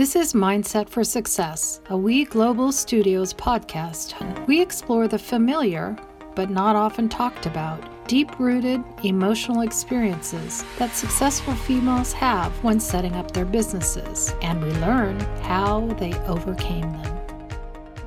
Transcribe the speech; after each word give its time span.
This 0.00 0.16
is 0.16 0.32
Mindset 0.32 0.88
for 0.88 1.04
Success, 1.04 1.82
a 1.90 1.94
We 1.94 2.24
Global 2.24 2.72
Studios 2.72 3.34
podcast. 3.34 4.46
We 4.46 4.58
explore 4.58 5.08
the 5.08 5.18
familiar, 5.18 5.94
but 6.34 6.48
not 6.48 6.74
often 6.74 7.06
talked 7.06 7.44
about, 7.44 8.08
deep 8.08 8.38
rooted 8.38 8.82
emotional 9.04 9.60
experiences 9.60 10.64
that 10.78 10.96
successful 10.96 11.54
females 11.54 12.14
have 12.14 12.50
when 12.64 12.80
setting 12.80 13.12
up 13.12 13.32
their 13.32 13.44
businesses, 13.44 14.34
and 14.40 14.64
we 14.64 14.72
learn 14.78 15.20
how 15.42 15.86
they 15.98 16.14
overcame 16.20 16.90
them. 17.02 17.20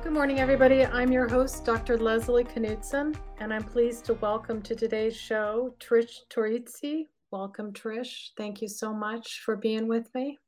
Good 0.02 0.12
morning, 0.12 0.40
everybody. 0.40 0.84
I'm 0.84 1.12
your 1.12 1.28
host, 1.28 1.64
Dr. 1.64 1.96
Leslie 1.96 2.42
Knudsen, 2.42 3.14
and 3.38 3.54
I'm 3.54 3.62
pleased 3.62 4.04
to 4.06 4.14
welcome 4.14 4.62
to 4.62 4.74
today's 4.74 5.16
show 5.16 5.76
Trish 5.78 6.22
Torizzo. 6.28 7.06
Welcome, 7.30 7.72
Trish. 7.72 8.30
Thank 8.36 8.62
you 8.62 8.68
so 8.68 8.92
much 8.92 9.42
for 9.44 9.54
being 9.54 9.86
with 9.86 10.12
me. 10.12 10.40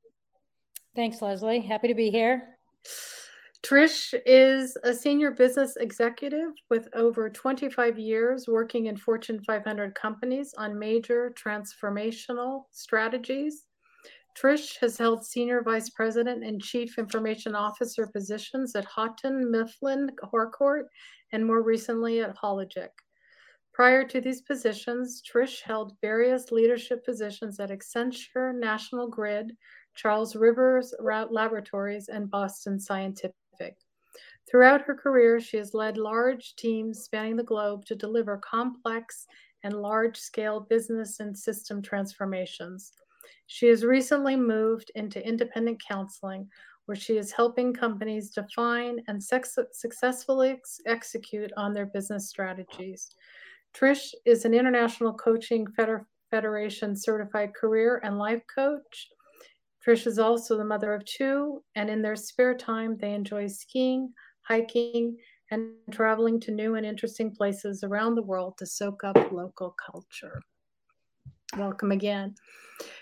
Thanks, 0.96 1.20
Leslie. 1.20 1.60
Happy 1.60 1.88
to 1.88 1.94
be 1.94 2.10
here. 2.10 2.56
Trish 3.62 4.14
is 4.24 4.78
a 4.82 4.94
senior 4.94 5.30
business 5.30 5.76
executive 5.76 6.52
with 6.70 6.88
over 6.94 7.28
25 7.28 7.98
years 7.98 8.48
working 8.48 8.86
in 8.86 8.96
Fortune 8.96 9.42
500 9.46 9.94
companies 9.94 10.54
on 10.56 10.78
major 10.78 11.34
transformational 11.38 12.62
strategies. 12.70 13.66
Trish 14.40 14.78
has 14.80 14.96
held 14.96 15.22
senior 15.22 15.62
vice 15.62 15.90
president 15.90 16.42
and 16.42 16.62
chief 16.62 16.98
information 16.98 17.54
officer 17.54 18.06
positions 18.06 18.74
at 18.74 18.86
Houghton 18.86 19.50
Mifflin 19.50 20.10
Harcourt 20.30 20.86
and 21.30 21.44
more 21.44 21.62
recently 21.62 22.22
at 22.22 22.34
Hologic. 22.36 22.88
Prior 23.74 24.04
to 24.04 24.22
these 24.22 24.40
positions, 24.40 25.22
Trish 25.30 25.60
held 25.60 25.92
various 26.00 26.50
leadership 26.50 27.04
positions 27.04 27.60
at 27.60 27.68
Accenture, 27.68 28.58
National 28.58 29.06
Grid, 29.06 29.52
Charles 29.96 30.36
Rivers 30.36 30.94
Laboratories, 31.00 32.08
and 32.08 32.30
Boston 32.30 32.78
Scientific. 32.78 33.34
Throughout 34.48 34.82
her 34.82 34.94
career, 34.94 35.40
she 35.40 35.56
has 35.56 35.74
led 35.74 35.96
large 35.98 36.54
teams 36.54 37.02
spanning 37.02 37.36
the 37.36 37.42
globe 37.42 37.84
to 37.86 37.96
deliver 37.96 38.36
complex 38.38 39.26
and 39.64 39.82
large 39.82 40.16
scale 40.16 40.60
business 40.60 41.18
and 41.18 41.36
system 41.36 41.82
transformations. 41.82 42.92
She 43.48 43.66
has 43.66 43.84
recently 43.84 44.36
moved 44.36 44.92
into 44.94 45.26
independent 45.26 45.82
counseling, 45.82 46.48
where 46.84 46.96
she 46.96 47.16
is 47.16 47.32
helping 47.32 47.72
companies 47.72 48.30
define 48.30 49.00
and 49.08 49.22
sex- 49.22 49.58
successfully 49.72 50.50
ex- 50.50 50.80
execute 50.86 51.52
on 51.56 51.74
their 51.74 51.86
business 51.86 52.28
strategies. 52.28 53.16
Trish 53.74 54.14
is 54.24 54.44
an 54.44 54.54
International 54.54 55.12
Coaching 55.12 55.66
Feder- 55.66 56.06
Federation 56.30 56.94
certified 56.94 57.54
career 57.54 58.00
and 58.04 58.18
life 58.18 58.42
coach 58.52 59.08
Trish 59.86 60.06
is 60.06 60.18
also 60.18 60.56
the 60.56 60.64
mother 60.64 60.92
of 60.92 61.04
two, 61.04 61.62
and 61.76 61.88
in 61.88 62.02
their 62.02 62.16
spare 62.16 62.56
time, 62.56 62.96
they 62.96 63.14
enjoy 63.14 63.46
skiing, 63.46 64.12
hiking, 64.42 65.16
and 65.52 65.74
traveling 65.92 66.40
to 66.40 66.50
new 66.50 66.74
and 66.74 66.84
interesting 66.84 67.30
places 67.30 67.84
around 67.84 68.16
the 68.16 68.22
world 68.22 68.54
to 68.58 68.66
soak 68.66 69.04
up 69.04 69.16
local 69.30 69.76
culture. 69.78 70.42
Welcome 71.56 71.92
again. 71.92 72.34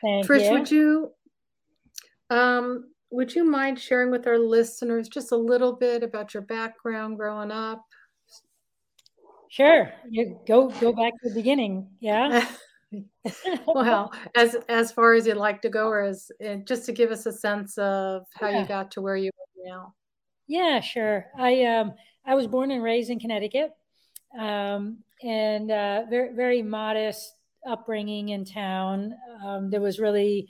Thank 0.03 0.27
Trish, 0.27 0.45
you. 0.45 0.53
would 0.53 0.71
you 0.71 1.11
um, 2.29 2.91
would 3.11 3.35
you 3.35 3.45
mind 3.45 3.81
sharing 3.81 4.11
with 4.11 4.27
our 4.27 4.39
listeners 4.39 5.09
just 5.09 5.33
a 5.33 5.37
little 5.37 5.73
bit 5.73 6.03
about 6.03 6.35
your 6.35 6.43
background 6.43 7.17
growing 7.17 7.51
up? 7.51 7.83
Sure. 9.49 9.91
You 10.11 10.39
go 10.47 10.69
go 10.69 10.93
back 10.93 11.13
to 11.23 11.29
the 11.31 11.35
beginning. 11.35 11.89
Yeah. 12.01 12.47
well, 13.67 14.13
as 14.35 14.57
as 14.69 14.93
far 14.93 15.15
as 15.15 15.27
you'd 15.27 15.37
like 15.37 15.63
to 15.63 15.69
go, 15.69 15.89
or 15.89 16.03
as 16.03 16.31
just 16.65 16.87
to 16.87 16.93
give 16.93 17.11
us 17.11 17.27
a 17.27 17.33
sense 17.33 17.77
of 17.79 18.27
how 18.35 18.49
Yeah. 18.49 18.63
you 18.63 18.67
got 18.67 18.91
to 18.93 19.01
where 19.03 19.17
you 19.17 19.31
are 19.31 19.69
now. 19.71 19.95
Yeah, 20.47 20.81
sure. 20.81 21.27
I 21.39 21.65
um 21.65 21.95
I 22.27 22.35
was 22.35 22.47
born 22.47 22.71
and 22.71 22.83
raised 22.83 23.11
in 23.11 23.19
Connecticut, 23.21 23.71
um, 24.39 24.99
and 25.23 25.71
uh, 25.71 26.05
very 26.11 26.35
very 26.35 26.63
modest 26.63 27.33
upbringing 27.67 28.29
in 28.31 28.45
town. 28.45 29.15
Um, 29.45 29.71
there 29.71 29.81
was 29.81 29.99
really 29.99 30.49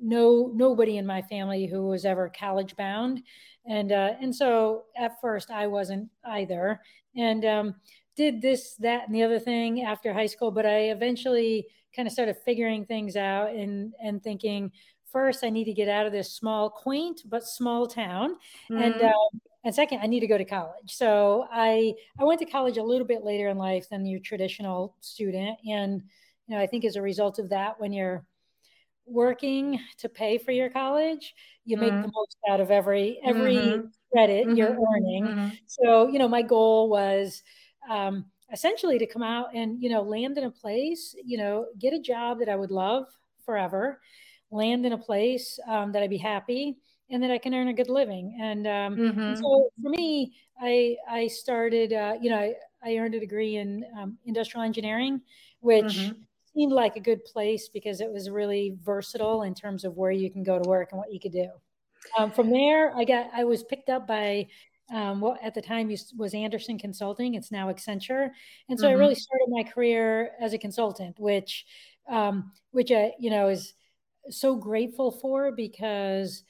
no 0.00 0.50
nobody 0.54 0.96
in 0.96 1.06
my 1.06 1.22
family 1.22 1.66
who 1.66 1.86
was 1.86 2.04
ever 2.04 2.30
college 2.36 2.76
bound, 2.76 3.22
and 3.66 3.92
uh, 3.92 4.14
and 4.20 4.34
so 4.34 4.84
at 4.96 5.20
first 5.20 5.50
I 5.50 5.66
wasn't 5.66 6.08
either, 6.24 6.80
and 7.16 7.44
um, 7.44 7.74
did 8.16 8.40
this 8.40 8.76
that 8.76 9.06
and 9.06 9.14
the 9.14 9.22
other 9.24 9.38
thing 9.40 9.82
after 9.82 10.12
high 10.12 10.26
school. 10.26 10.50
But 10.50 10.66
I 10.66 10.90
eventually 10.90 11.66
kind 11.94 12.08
of 12.08 12.12
started 12.12 12.36
figuring 12.44 12.84
things 12.86 13.16
out 13.16 13.54
and 13.54 13.94
and 14.02 14.22
thinking 14.22 14.72
first 15.12 15.44
I 15.44 15.50
need 15.50 15.64
to 15.66 15.72
get 15.72 15.88
out 15.88 16.06
of 16.06 16.12
this 16.12 16.32
small, 16.34 16.68
quaint 16.70 17.22
but 17.26 17.44
small 17.44 17.86
town, 17.86 18.36
and 18.76 18.94
Mhm. 18.94 19.04
um, 19.04 19.40
and 19.64 19.74
second 19.74 20.00
I 20.00 20.06
need 20.06 20.20
to 20.20 20.26
go 20.26 20.36
to 20.38 20.44
college. 20.44 20.94
So 20.96 21.46
I 21.52 21.94
I 22.18 22.24
went 22.24 22.40
to 22.40 22.46
college 22.46 22.78
a 22.78 22.82
little 22.82 23.06
bit 23.06 23.22
later 23.24 23.48
in 23.48 23.56
life 23.58 23.88
than 23.88 24.06
your 24.06 24.20
traditional 24.20 24.96
student, 25.00 25.58
and 25.68 26.02
you 26.48 26.56
know 26.56 26.60
I 26.62 26.66
think 26.66 26.84
as 26.84 26.96
a 26.96 27.02
result 27.02 27.38
of 27.38 27.50
that, 27.50 27.78
when 27.80 27.92
you're 27.92 28.26
working 29.06 29.80
to 29.98 30.08
pay 30.08 30.38
for 30.38 30.50
your 30.52 30.70
college, 30.70 31.34
you 31.64 31.76
make 31.76 32.00
the 32.00 32.08
Mhm. 32.08 32.12
most 32.14 32.36
out 32.48 32.60
of 32.60 32.70
every 32.70 33.20
every 33.24 33.80
Mhm. 33.80 33.92
credit 34.12 34.48
you're 34.56 34.74
Mhm. 34.74 34.96
earning. 34.96 35.24
Mhm. 35.26 35.58
So 35.66 36.08
you 36.08 36.18
know 36.18 36.28
my 36.28 36.42
goal 36.42 36.88
was. 36.88 37.42
Um, 37.88 38.30
essentially 38.54 38.98
to 38.98 39.06
come 39.06 39.22
out 39.22 39.48
and 39.54 39.82
you 39.82 39.90
know 39.90 40.00
land 40.02 40.38
in 40.38 40.44
a 40.44 40.50
place 40.50 41.14
you 41.24 41.36
know 41.36 41.66
get 41.80 41.92
a 41.92 42.00
job 42.00 42.38
that 42.38 42.48
i 42.48 42.56
would 42.56 42.70
love 42.70 43.04
forever 43.44 44.00
land 44.52 44.86
in 44.86 44.92
a 44.92 44.98
place 44.98 45.58
um, 45.68 45.92
that 45.92 46.02
i'd 46.02 46.10
be 46.10 46.16
happy 46.18 46.78
and 47.10 47.22
that 47.22 47.32
i 47.32 47.38
can 47.38 47.54
earn 47.54 47.68
a 47.68 47.74
good 47.74 47.90
living 47.90 48.38
and, 48.40 48.66
um, 48.66 49.00
and 49.26 49.36
Mhm. 49.36 49.42
so 49.42 49.70
for 49.82 49.90
me 49.90 50.36
i 50.60 50.96
i 51.10 51.26
started 51.26 51.92
uh, 51.92 52.14
you 52.22 52.30
know 52.30 52.38
I, 52.38 52.54
I 52.84 52.96
earned 52.98 53.14
a 53.16 53.20
degree 53.20 53.56
in 53.56 53.84
um, 53.98 54.18
industrial 54.24 54.64
engineering 54.64 55.20
which 55.60 56.12
Mhm. 56.12 56.26
seemed 56.54 56.72
like 56.72 56.96
a 56.96 57.00
good 57.00 57.24
place 57.24 57.68
because 57.68 58.00
it 58.00 58.10
was 58.12 58.30
really 58.30 58.76
versatile 58.84 59.42
in 59.42 59.54
terms 59.54 59.84
of 59.84 59.96
where 59.96 60.12
you 60.12 60.30
can 60.30 60.44
go 60.44 60.62
to 60.62 60.68
work 60.68 60.90
and 60.92 60.98
what 60.98 61.12
you 61.12 61.18
could 61.18 61.32
do 61.32 61.50
um, 62.18 62.30
from 62.30 62.50
there 62.50 62.96
i 62.96 63.04
got 63.04 63.28
i 63.34 63.44
was 63.44 63.64
picked 63.64 63.88
up 63.88 64.06
by 64.06 64.46
um, 64.92 65.20
what 65.20 65.42
at 65.42 65.54
the 65.54 65.62
time 65.62 65.88
was 66.16 66.34
Andersen 66.34 66.78
Consulting. 66.78 67.34
It's 67.34 67.50
now 67.50 67.72
Accenture, 67.72 68.30
and 68.68 68.78
so 68.78 68.88
I 68.88 68.92
Mhm. 68.92 68.98
really 68.98 69.14
started 69.14 69.46
my 69.48 69.62
career 69.64 70.32
as 70.40 70.52
a 70.52 70.58
consultant, 70.58 71.18
which 71.18 71.66
um, 72.08 72.52
which 72.72 72.90
I 72.92 73.12
you 73.18 73.30
know 73.30 73.48
is 73.48 73.74
so 74.30 74.56
grateful 74.56 75.10
for 75.10 75.52
because 75.52 76.42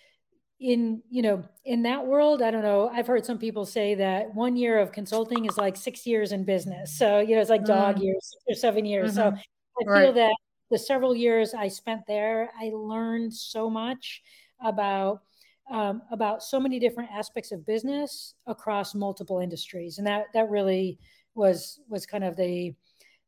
in 0.61 1.03
you 1.11 1.21
know 1.23 1.45
in 1.65 1.83
that 1.83 2.07
world 2.07 2.41
i 2.41 2.49
don't 2.51 2.63
know 2.63 2.89
i've 2.91 3.09
heard 3.09 3.27
some 3.27 3.39
people 3.39 3.67
say 3.67 3.97
that 3.97 4.33
one 4.35 4.57
year 4.57 4.79
of 4.79 4.93
consulting 4.93 5.47
is 5.47 5.59
like 5.59 5.77
six 5.77 6.07
years 6.07 6.31
in 6.31 6.45
business 6.45 6.97
so 6.97 7.19
you 7.19 7.35
know 7.35 7.41
it's 7.41 7.51
like 7.51 7.65
dog 7.65 7.99
Mm. 7.99 8.03
years 8.05 8.35
six 8.47 8.59
or 8.59 8.61
seven 8.61 8.85
years 8.85 9.15
so 9.17 9.31
Mhm. 9.33 9.37
i 9.81 9.85
feel 9.93 10.13
Right. 10.13 10.15
that 10.15 10.35
the 10.71 10.79
several 10.79 11.15
years 11.15 11.55
i 11.55 11.67
spent 11.67 12.07
there 12.07 12.51
i 12.61 12.71
learned 12.73 13.35
so 13.35 13.69
much 13.69 14.23
about 14.61 15.23
um, 15.71 16.03
about 16.11 16.43
so 16.43 16.61
many 16.61 16.79
different 16.79 17.11
aspects 17.11 17.53
of 17.53 17.67
business 17.67 18.35
across 18.47 18.95
multiple 18.95 19.41
industries 19.41 19.99
and 19.99 20.07
that 20.07 20.27
that 20.35 20.51
really 20.51 20.99
was 21.35 21.81
was 21.89 22.07
kind 22.07 22.25
of 22.25 22.37
the 22.37 22.75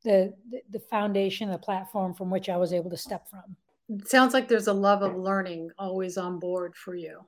the 0.04 0.34
the 0.70 0.80
foundation 0.80 1.50
the 1.50 1.58
platform 1.58 2.14
from 2.14 2.30
which 2.30 2.48
i 2.48 2.56
was 2.56 2.72
able 2.72 2.90
to 2.90 2.96
step 2.96 3.28
from 3.28 3.56
It 3.88 4.06
sounds 4.08 4.32
like 4.32 4.46
there's 4.46 4.68
a 4.68 4.72
love 4.72 5.02
of 5.02 5.16
learning 5.16 5.72
always 5.76 6.16
on 6.16 6.38
board 6.38 6.76
for 6.76 6.94
you. 6.94 7.26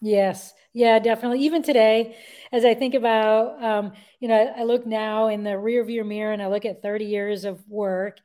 Yes, 0.00 0.54
yeah, 0.72 1.00
definitely. 1.00 1.40
Even 1.40 1.62
today, 1.62 2.16
as 2.52 2.64
I 2.64 2.74
think 2.74 2.94
about, 2.94 3.62
um, 3.62 3.92
you 4.20 4.28
know, 4.28 4.54
I 4.56 4.62
look 4.62 4.86
now 4.86 5.26
in 5.26 5.42
the 5.42 5.58
rear 5.58 5.82
view 5.84 6.04
mirror 6.04 6.32
and 6.32 6.40
I 6.40 6.46
look 6.46 6.64
at 6.64 6.82
30 6.82 7.06
years 7.06 7.44
of 7.44 7.66
work, 7.68 8.18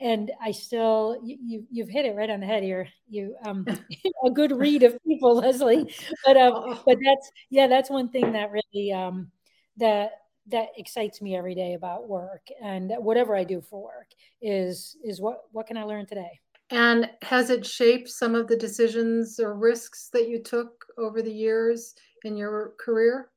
and 0.00 0.30
I 0.40 0.52
still, 0.52 1.20
you, 1.24 1.36
you 1.44 1.66
you've 1.70 1.88
hit 1.88 2.06
it 2.06 2.14
right 2.14 2.30
on 2.30 2.40
the 2.40 2.46
head 2.46 2.62
here. 2.62 2.88
You, 3.08 3.34
um, 3.46 3.66
a 4.24 4.30
good 4.30 4.52
read 4.52 4.82
of 4.82 4.96
people, 5.06 5.36
Leslie. 5.36 5.92
But, 6.24 6.36
um, 6.36 6.52
Oh. 6.54 6.82
but 6.86 6.98
that's, 7.04 7.30
yeah, 7.50 7.66
that's 7.66 7.90
one 7.90 8.08
thing 8.10 8.32
that 8.32 8.50
really, 8.50 8.92
um, 8.92 9.30
that 9.76 10.12
that 10.50 10.68
excites 10.78 11.20
me 11.20 11.36
every 11.36 11.54
day 11.54 11.74
about 11.74 12.08
work 12.08 12.46
and 12.62 12.92
whatever 12.98 13.36
I 13.36 13.44
do 13.44 13.60
for 13.60 13.82
work 13.84 14.06
is 14.40 14.96
is 15.04 15.20
what 15.20 15.42
what 15.52 15.66
can 15.66 15.76
I 15.76 15.82
learn 15.82 16.06
today? 16.06 16.40
And 16.70 17.10
has 17.22 17.50
it 17.50 17.64
shaped 17.66 18.08
some 18.08 18.34
of 18.34 18.46
the 18.48 18.56
decisions 18.56 19.38
or 19.38 19.54
risks 19.54 20.08
that 20.12 20.28
you 20.28 20.42
took 20.42 20.84
over 20.96 21.22
the 21.22 21.32
years 21.32 21.94
in 22.24 22.36
your 22.36 22.72
career? 22.80 23.30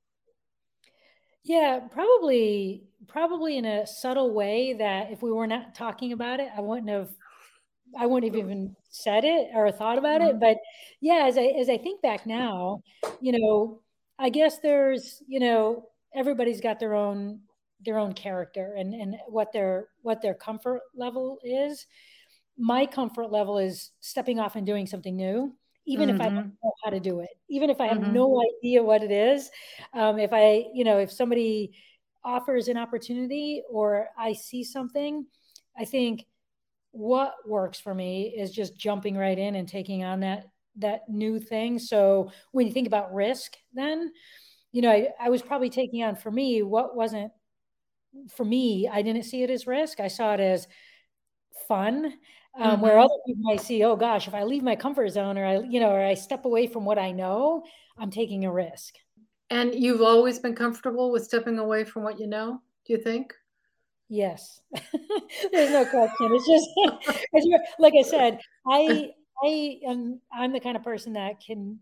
Yeah, 1.43 1.79
probably 1.91 2.83
probably 3.07 3.57
in 3.57 3.65
a 3.65 3.87
subtle 3.87 4.31
way 4.33 4.73
that 4.73 5.11
if 5.11 5.21
we 5.23 5.31
were 5.31 5.47
not 5.47 5.73
talking 5.73 6.11
about 6.13 6.39
it, 6.39 6.49
I 6.55 6.61
wouldn't 6.61 6.89
have 6.89 7.09
I 7.97 8.07
wouldn't 8.07 8.33
have 8.35 8.43
even 8.45 8.75
said 8.89 9.25
it 9.25 9.49
or 9.55 9.71
thought 9.71 9.97
about 9.99 10.21
it. 10.21 10.35
Mhm. 10.37 10.39
But 10.41 10.57
yeah, 11.01 11.25
as 11.27 11.37
I 11.37 11.43
as 11.59 11.69
I 11.69 11.77
think 11.77 12.01
back 12.01 12.25
now, 12.25 12.83
you 13.21 13.33
know, 13.39 13.81
I 14.19 14.29
guess 14.29 14.59
there's, 14.59 15.23
you 15.27 15.39
know, 15.39 15.89
everybody's 16.15 16.61
got 16.61 16.79
their 16.79 16.95
own 16.95 17.41
their 17.85 17.99
own 17.99 18.13
character 18.13 18.75
and 18.75 18.93
and 18.95 19.15
what 19.27 19.51
their 19.53 19.89
what 20.03 20.21
their 20.21 20.35
comfort 20.35 20.81
level 20.95 21.39
is. 21.43 21.87
My 22.57 22.85
comfort 22.87 23.31
level 23.31 23.57
is 23.59 23.91
stepping 24.01 24.39
off 24.39 24.55
and 24.55 24.65
doing 24.67 24.87
something 24.87 25.15
new 25.17 25.55
even 25.85 26.09
mm-hmm. 26.09 26.15
if 26.15 26.21
I 26.21 26.25
don't 26.25 26.37
mm-hmm. 26.37 26.63
know 26.63 26.73
how 26.83 26.91
to 26.91 26.99
do 26.99 27.19
it, 27.21 27.29
even 27.49 27.69
if 27.69 27.81
I 27.81 27.87
have 27.87 27.97
mm-hmm. 27.97 28.13
no 28.13 28.41
idea 28.59 28.83
what 28.83 29.03
it 29.03 29.11
is. 29.11 29.49
Um, 29.93 30.19
if 30.19 30.31
I, 30.33 30.65
you 30.73 30.83
know, 30.83 30.99
if 30.99 31.11
somebody 31.11 31.71
offers 32.23 32.67
an 32.67 32.77
opportunity 32.77 33.63
or 33.69 34.09
I 34.17 34.33
see 34.33 34.63
something, 34.63 35.25
I 35.77 35.85
think 35.85 36.25
what 36.91 37.33
works 37.47 37.79
for 37.79 37.95
me 37.95 38.35
is 38.37 38.51
just 38.51 38.77
jumping 38.77 39.17
right 39.17 39.37
in 39.37 39.55
and 39.55 39.67
taking 39.67 40.03
on 40.03 40.19
that 40.21 40.45
that 40.77 41.09
new 41.09 41.39
thing. 41.39 41.79
So 41.79 42.31
when 42.51 42.65
you 42.65 42.73
think 42.73 42.87
about 42.87 43.13
risk, 43.13 43.57
then, 43.73 44.11
you 44.71 44.81
know, 44.81 44.91
I, 44.91 45.09
I 45.19 45.29
was 45.29 45.41
probably 45.41 45.69
taking 45.69 46.01
on 46.03 46.15
for 46.15 46.31
me 46.31 46.61
what 46.61 46.95
wasn't 46.95 47.31
for 48.35 48.45
me. 48.45 48.87
I 48.91 49.01
didn't 49.01 49.23
see 49.23 49.43
it 49.43 49.49
as 49.49 49.67
risk. 49.67 49.99
I 49.99 50.07
saw 50.07 50.33
it 50.33 50.39
as 50.39 50.67
fun 51.67 52.13
um, 52.57 52.71
mm-hmm. 52.71 52.81
where 52.81 52.99
other 52.99 53.13
people 53.25 53.43
might 53.43 53.61
see, 53.61 53.83
oh 53.83 53.95
gosh, 53.95 54.27
if 54.27 54.33
I 54.33 54.43
leave 54.43 54.63
my 54.63 54.75
comfort 54.75 55.09
zone 55.09 55.37
or 55.37 55.45
I, 55.45 55.59
you 55.59 55.79
know, 55.79 55.91
or 55.91 56.03
I 56.03 56.13
step 56.13 56.45
away 56.45 56.67
from 56.67 56.85
what 56.85 56.97
I 56.97 57.11
know, 57.11 57.63
I'm 57.97 58.11
taking 58.11 58.45
a 58.45 58.51
risk. 58.51 58.95
And 59.49 59.75
you've 59.75 60.01
always 60.01 60.39
been 60.39 60.55
comfortable 60.55 61.11
with 61.11 61.25
stepping 61.25 61.59
away 61.59 61.83
from 61.83 62.03
what 62.03 62.19
you 62.19 62.27
know, 62.27 62.61
do 62.85 62.93
you 62.93 62.99
think? 62.99 63.33
Yes. 64.09 64.61
There's 65.51 65.71
no 65.71 65.85
question. 65.85 66.31
It's 67.33 67.45
just 67.45 67.61
like 67.79 67.93
I 67.97 68.01
said, 68.01 68.39
I 68.67 69.11
I 69.43 69.79
am 69.87 70.19
I'm 70.33 70.51
the 70.51 70.59
kind 70.59 70.75
of 70.75 70.83
person 70.83 71.13
that 71.13 71.41
can 71.45 71.79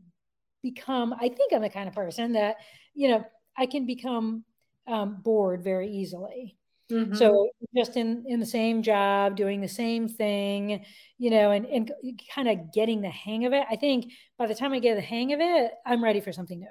become, 0.62 1.14
I 1.14 1.30
think 1.30 1.54
I'm 1.54 1.62
the 1.62 1.70
kind 1.70 1.88
of 1.88 1.96
person 1.96 2.34
that, 2.34 2.58
you 2.94 3.10
know, 3.10 3.26
I 3.58 3.66
can 3.66 3.86
become 3.86 4.44
um, 4.88 5.22
bored 5.22 5.64
very 5.64 5.90
easily. 5.90 6.59
Mm-hmm. 6.92 7.16
So 7.16 7.50
just 7.76 7.98
in 7.98 8.24
in 8.28 8.40
the 8.40 8.46
same 8.46 8.82
job, 8.82 9.36
doing 9.36 9.62
the 9.62 9.68
same 9.68 10.08
thing, 10.08 10.84
you 11.18 11.30
know, 11.30 11.52
and 11.52 11.66
and 11.66 11.92
kind 12.34 12.48
of 12.50 12.74
getting 12.74 13.02
the 13.02 13.10
hang 13.10 13.46
of 13.46 13.54
it. 13.54 13.66
I 13.70 13.76
think 13.76 14.12
by 14.38 14.48
the 14.48 14.56
time 14.56 14.74
I 14.74 14.80
get 14.80 14.96
the 14.96 15.02
hang 15.02 15.34
of 15.34 15.40
it, 15.40 15.72
I'm 15.86 16.04
ready 16.04 16.20
for 16.20 16.32
something 16.32 16.60
new. 16.60 16.68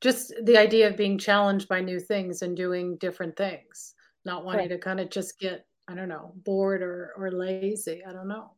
Just 0.00 0.32
the 0.42 0.58
idea 0.58 0.88
of 0.88 0.96
being 0.96 1.18
challenged 1.18 1.68
by 1.68 1.80
new 1.80 2.00
things 2.00 2.42
and 2.42 2.56
doing 2.56 2.96
different 2.98 3.36
things, 3.36 3.94
not 4.24 4.44
wanting 4.44 4.68
to 4.68 4.78
kind 4.78 5.00
of 5.00 5.10
just 5.10 5.38
get 5.38 5.66
I 5.88 5.94
don't 5.94 6.08
know 6.08 6.32
bored 6.44 6.82
or 6.82 7.12
or 7.16 7.30
lazy. 7.30 8.02
I 8.06 8.12
don't 8.12 8.28
know. 8.28 8.50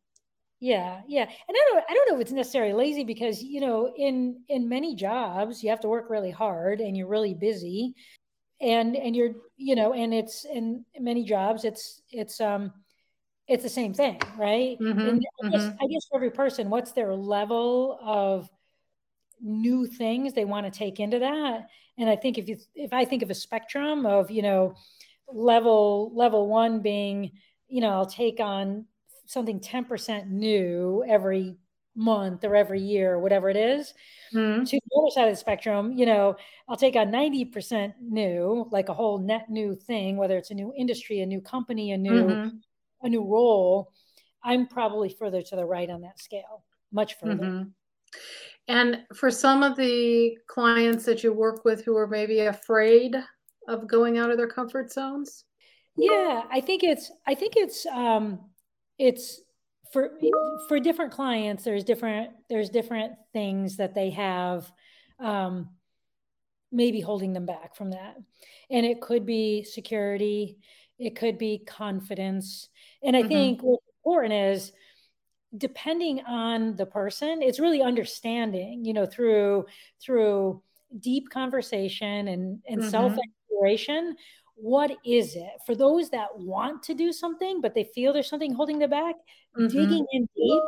Yeah, 0.61 1.03
yeah, 1.07 1.23
and 1.23 1.57
I 1.57 1.71
don't 1.71 1.85
I 1.89 1.95
don't 1.95 2.11
know 2.11 2.17
if 2.17 2.23
it's 2.23 2.33
necessarily 2.33 2.73
lazy 2.73 3.05
because 3.05 3.41
you 3.41 3.61
know 3.61 3.93
in 3.97 4.43
in 4.49 4.69
many 4.69 4.97
jobs 4.97 5.63
you 5.63 5.71
have 5.71 5.81
to 5.81 5.89
work 5.89 6.11
really 6.11 6.33
hard 6.33 6.81
and 6.81 6.97
you're 6.97 7.07
really 7.07 7.35
busy, 7.35 7.95
and 8.61 8.97
and 8.97 9.15
you're 9.15 9.35
you 9.57 9.77
know 9.77 9.93
and 9.93 10.13
it's 10.13 10.45
in 10.45 10.85
many 10.99 11.25
jobs 11.25 11.65
it's 11.65 12.03
it's 12.11 12.41
um 12.41 12.73
it's 13.47 13.63
the 13.63 13.69
same 13.69 13.95
thing 13.95 14.21
right 14.37 14.79
mm-hmm, 14.81 14.99
and 14.99 15.27
I 15.43 15.49
guess, 15.49 15.63
mm-hmm. 15.63 15.85
I 15.85 15.87
guess 15.87 16.07
for 16.11 16.17
every 16.17 16.31
person 16.31 16.71
what's 16.71 16.93
their 16.93 17.15
level 17.15 17.99
of 18.03 18.49
new 19.41 19.87
things 19.87 20.33
they 20.33 20.45
want 20.45 20.67
to 20.67 20.77
take 20.77 20.99
into 20.99 21.21
that 21.21 21.69
and 21.97 22.11
i 22.11 22.17
think 22.17 22.39
if 22.39 22.49
you 22.49 22.57
if 22.75 22.93
i 22.93 23.05
think 23.05 23.23
of 23.23 23.31
a 23.31 23.35
spectrum 23.35 24.05
of 24.05 24.31
you 24.31 24.43
know 24.43 24.75
level 25.33 26.11
level 26.15 26.49
one 26.49 26.81
being 26.81 27.31
you 27.69 27.81
know 27.81 27.91
i'll 27.91 28.07
take 28.07 28.41
on 28.41 28.85
something 29.29 29.61
10% 29.61 30.31
new 30.31 31.05
every 31.07 31.55
month 31.99 32.45
or 32.45 32.55
every 32.55 32.81
year 32.81 33.15
or 33.15 33.19
whatever 33.19 33.51
it 33.51 33.57
is 33.57 33.93
mm-hmm. 34.33 34.63
to 34.63 34.77
the 34.79 34.99
other 34.99 35.11
side 35.11 35.25
of 35.25 35.33
the 35.33 35.37
spectrum 35.37 35.93
you 35.93 36.07
know 36.07 36.37
i'll 36.69 36.77
take 36.77 36.95
a 36.95 36.99
90% 36.99 37.93
new 38.01 38.67
like 38.71 38.89
a 38.89 38.95
whole 38.95 39.19
net 39.19 39.51
new 39.51 39.75
thing 39.75 40.17
whether 40.17 40.39
it's 40.39 40.53
a 40.53 40.55
new 40.55 40.73
industry 40.79 41.21
a 41.21 41.27
new 41.27 41.41
company 41.41 41.93
a 41.93 41.99
new 41.99 42.25
mm-hmm. 42.25 42.57
a 43.03 43.09
new 43.09 43.25
role 43.25 43.93
i'm 44.45 44.67
probably 44.69 45.09
further 45.09 45.43
to 45.43 45.57
the 45.57 45.65
right 45.65 45.91
on 45.91 46.01
that 46.01 46.21
scale 46.21 46.65
much 46.93 47.19
further 47.19 47.45
mm-hmm. 47.45 47.69
and 48.69 49.01
for 49.15 49.31
some 49.31 49.65
of 49.65 49.77
the 49.77 50.37
clients 50.47 51.05
that 51.05 51.25
you 51.25 51.33
work 51.33 51.65
with 51.65 51.85
who 51.85 51.97
are 51.97 52.07
maybe 52.07 52.41
afraid 52.41 53.17
of 53.67 53.89
going 53.89 54.19
out 54.19 54.31
of 54.31 54.37
their 54.37 54.47
comfort 54.47 54.93
zones 54.93 55.45
yeah 55.97 56.43
i 56.53 56.61
think 56.61 56.85
it's 56.85 57.11
i 57.27 57.35
think 57.35 57.55
it's 57.57 57.85
um 57.87 58.39
it's 58.99 59.41
for 59.93 60.11
for 60.69 60.79
different 60.81 61.13
clients 61.13 61.65
there's 61.65 61.85
different 61.85 62.31
there's 62.49 62.71
different 62.71 63.13
things 63.33 63.77
that 63.77 63.95
they 63.95 64.11
have 64.11 64.71
um, 65.21 65.71
maybe 66.71 67.01
holding 67.01 67.33
them 67.33 67.47
back 67.47 67.75
from 67.75 67.91
that 67.91 68.17
and 68.71 68.85
it 68.85 69.01
could 69.01 69.25
be 69.25 69.65
security 69.65 70.59
it 70.99 71.17
could 71.17 71.39
be 71.39 71.59
confidence 71.67 72.69
and 73.03 73.17
i 73.17 73.21
mm-hmm. 73.21 73.29
think 73.29 73.61
what's 73.63 73.85
important 74.05 74.35
is 74.35 74.73
depending 75.57 76.21
on 76.27 76.77
the 76.77 76.87
person 76.87 77.41
it's 77.41 77.59
really 77.59 77.81
understanding 77.81 78.85
you 78.85 78.93
know 78.93 79.07
through 79.07 79.65
through 80.03 80.63
deep 81.01 81.31
conversation 81.31 82.29
and 82.29 82.61
and 82.69 82.81
mm-hmm. 82.81 82.91
self 82.91 83.13
exploration 83.13 84.15
what 84.61 84.91
is 85.05 85.37
it? 85.37 85.51
For 85.65 85.75
those 85.75 86.11
that 86.11 86.37
want 86.37 86.83
to 86.85 86.95
do 86.95 87.13
something 87.13 87.61
but 87.61 87.75
they 87.75 87.85
feel 87.95 88.13
there's 88.13 88.29
something 88.29 88.53
holding 88.53 88.79
them 88.79 88.91
back 88.91 89.15
mm-hmm. 89.57 89.69
digging 89.69 90.07
in 90.13 90.29
deep 90.37 90.63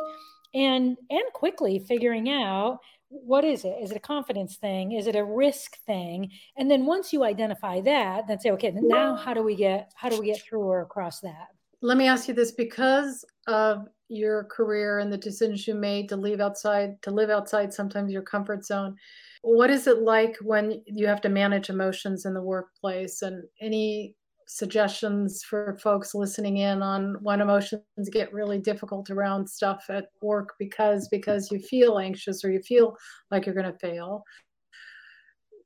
and 0.53 0.97
and 1.09 1.23
quickly 1.33 1.79
figuring 1.79 2.29
out 2.29 2.79
what 3.09 3.43
is 3.43 3.65
it? 3.65 3.75
Is 3.81 3.91
it 3.91 3.97
a 3.97 4.01
confidence 4.01 4.55
thing? 4.55 4.93
Is 4.93 5.05
it 5.05 5.17
a 5.17 5.25
risk 5.25 5.77
thing? 5.85 6.31
And 6.55 6.71
then 6.71 6.85
once 6.85 7.11
you 7.11 7.23
identify 7.23 7.81
that 7.81 8.27
then 8.27 8.39
say 8.39 8.51
okay 8.51 8.71
now 8.73 9.15
how 9.15 9.33
do 9.33 9.43
we 9.43 9.55
get 9.55 9.91
how 9.95 10.09
do 10.09 10.19
we 10.19 10.27
get 10.27 10.41
through 10.41 10.61
or 10.61 10.81
across 10.81 11.19
that? 11.21 11.47
Let 11.81 11.97
me 11.97 12.07
ask 12.07 12.27
you 12.27 12.33
this 12.33 12.51
because 12.51 13.25
of 13.47 13.87
your 14.07 14.43
career 14.45 14.99
and 14.99 15.11
the 15.11 15.17
decisions 15.17 15.67
you 15.67 15.73
made 15.73 16.09
to 16.09 16.15
leave 16.15 16.41
outside 16.41 17.01
to 17.01 17.11
live 17.11 17.29
outside 17.29 17.73
sometimes 17.73 18.11
your 18.11 18.21
comfort 18.21 18.65
zone 18.65 18.95
what 19.41 19.69
is 19.69 19.87
it 19.87 19.99
like 19.99 20.35
when 20.41 20.81
you 20.85 21.07
have 21.07 21.21
to 21.21 21.29
manage 21.29 21.69
emotions 21.69 22.25
in 22.25 22.33
the 22.33 22.41
workplace? 22.41 23.21
And 23.21 23.43
any 23.59 24.15
suggestions 24.47 25.43
for 25.43 25.77
folks 25.81 26.13
listening 26.13 26.57
in 26.57 26.81
on 26.81 27.15
when 27.21 27.39
emotions 27.39 27.81
get 28.11 28.33
really 28.33 28.59
difficult 28.59 29.09
around 29.09 29.47
stuff 29.47 29.85
at 29.89 30.07
work 30.21 30.53
because 30.59 31.07
because 31.07 31.49
you 31.51 31.59
feel 31.59 31.99
anxious 31.99 32.43
or 32.43 32.51
you 32.51 32.61
feel 32.61 32.95
like 33.31 33.45
you're 33.45 33.55
going 33.55 33.71
to 33.71 33.79
fail? 33.79 34.23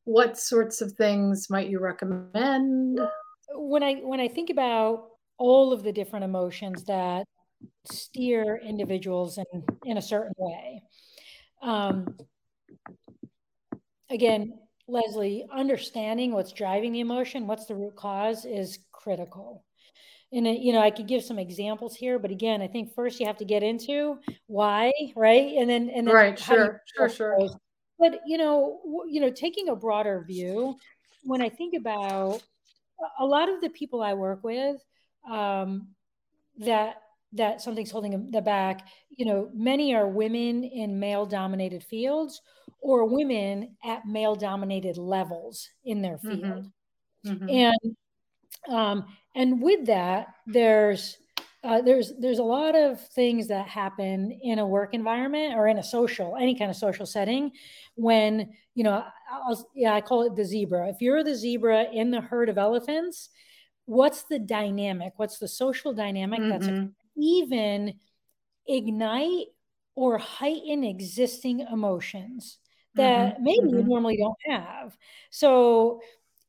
What 0.04 0.38
sorts 0.38 0.82
of 0.82 0.92
things 0.94 1.50
might 1.50 1.70
you 1.70 1.80
recommend? 1.80 3.00
When 3.54 3.84
i 3.84 3.96
when 3.96 4.20
i 4.20 4.28
think 4.28 4.50
about 4.50 5.08
all 5.38 5.72
of 5.72 5.84
the 5.84 5.92
different 5.92 6.26
emotions 6.26 6.84
that 6.86 7.26
steer 7.86 8.60
individuals 8.64 9.38
in 9.38 9.64
in 9.86 9.98
a 9.98 10.02
certain 10.02 10.34
way 10.38 10.82
um, 11.62 12.16
again, 14.10 14.60
Leslie, 14.88 15.46
understanding 15.52 16.32
what's 16.32 16.52
driving 16.52 16.92
the 16.92 17.00
emotion, 17.00 17.48
what's 17.48 17.66
the 17.66 17.76
root 17.76 17.96
cause 17.96 18.46
is 18.46 18.80
critical. 18.92 19.64
And 20.32 20.48
you 20.48 20.74
know, 20.74 20.82
I 20.82 20.92
could 20.92 21.08
give 21.08 21.24
some 21.24 21.40
examples 21.40 21.96
here, 21.96 22.20
but 22.20 22.32
again, 22.32 22.62
I 22.62 22.68
think 22.68 22.94
first 22.94 23.20
you 23.20 23.26
have 23.28 23.38
to 23.38 23.46
get 23.46 23.64
into 23.64 24.20
why, 24.48 24.92
right? 25.16 25.56
And 25.58 25.70
then 25.70 25.90
and 25.90 26.08
then 26.08 26.14
right, 26.14 26.38
sure, 26.38 26.82
sure, 26.96 27.10
sure. 27.10 27.50
But 27.98 28.20
you 28.26 28.38
know, 28.38 29.06
you 29.08 29.22
know, 29.22 29.32
taking 29.32 29.70
a 29.70 29.76
broader 29.76 30.24
view, 30.28 30.78
when 31.24 31.42
I 31.42 31.50
think 31.50 31.76
about 31.76 32.44
a 33.20 33.26
lot 33.26 33.50
of 33.50 33.62
the 33.62 33.70
people 33.70 34.02
I 34.02 34.14
work 34.14 34.44
with, 34.44 34.78
um, 35.30 35.90
that 36.60 37.02
that 37.36 37.62
something's 37.62 37.92
holding 37.92 38.32
them 38.32 38.44
back, 38.44 38.88
you 39.10 39.26
know, 39.26 39.50
many 39.54 39.94
are 39.94 40.08
women 40.08 40.64
in 40.64 41.00
male 41.00 41.26
dominated 41.26 41.84
fields 41.84 42.42
or 42.82 43.06
women 43.06 43.76
at 43.84 44.06
male 44.06 44.36
dominated 44.36 44.98
levels 44.98 45.70
in 45.84 46.02
their 46.02 46.18
mm-hmm. 46.18 46.42
field. 46.42 46.72
Mm-hmm. 47.26 47.50
And 47.50 47.96
um, 48.70 49.06
and 49.36 49.62
with 49.62 49.86
that, 49.88 50.28
there's 50.48 51.18
uh, 51.64 51.82
there's 51.82 52.14
there's 52.20 52.40
a 52.40 52.44
lot 52.44 52.76
of 52.76 53.02
things 53.10 53.48
that 53.48 53.68
happen 53.68 54.32
in 54.44 54.60
a 54.60 54.68
work 54.68 54.94
environment 54.94 55.56
or 55.56 55.68
in 55.68 55.80
a 55.80 55.84
social 55.84 56.36
any 56.40 56.58
kind 56.58 56.70
of 56.70 56.78
social 56.78 57.06
setting 57.06 57.52
when 57.96 58.50
you 58.76 58.84
know 58.84 59.04
I'll, 59.32 59.68
yeah 59.74 59.94
I 59.94 60.02
call 60.02 60.24
it 60.24 60.36
the 60.36 60.46
zebra. 60.46 60.90
If 60.90 60.98
you're 61.02 61.24
the 61.24 61.36
zebra 61.36 61.88
in 61.92 62.12
the 62.12 62.22
herd 62.22 62.50
of 62.50 62.58
elephants, 62.58 63.30
what's 63.86 64.24
the 64.24 64.40
dynamic? 64.40 65.14
What's 65.18 65.40
the 65.40 65.48
social 65.48 65.94
dynamic 65.94 66.42
mm-hmm. 66.42 66.50
that's 66.50 66.68
even 67.18 67.96
ignite 68.68 69.48
or 69.96 70.18
heighten 70.18 70.84
existing 70.84 71.62
emotions 71.62 72.58
that 72.96 73.36
mm-hmm. 73.36 73.44
maybe 73.44 73.68
mm-hmm. 73.68 73.78
you 73.78 73.84
normally 73.84 74.18
don't 74.18 74.38
have. 74.46 74.96
So 75.30 76.02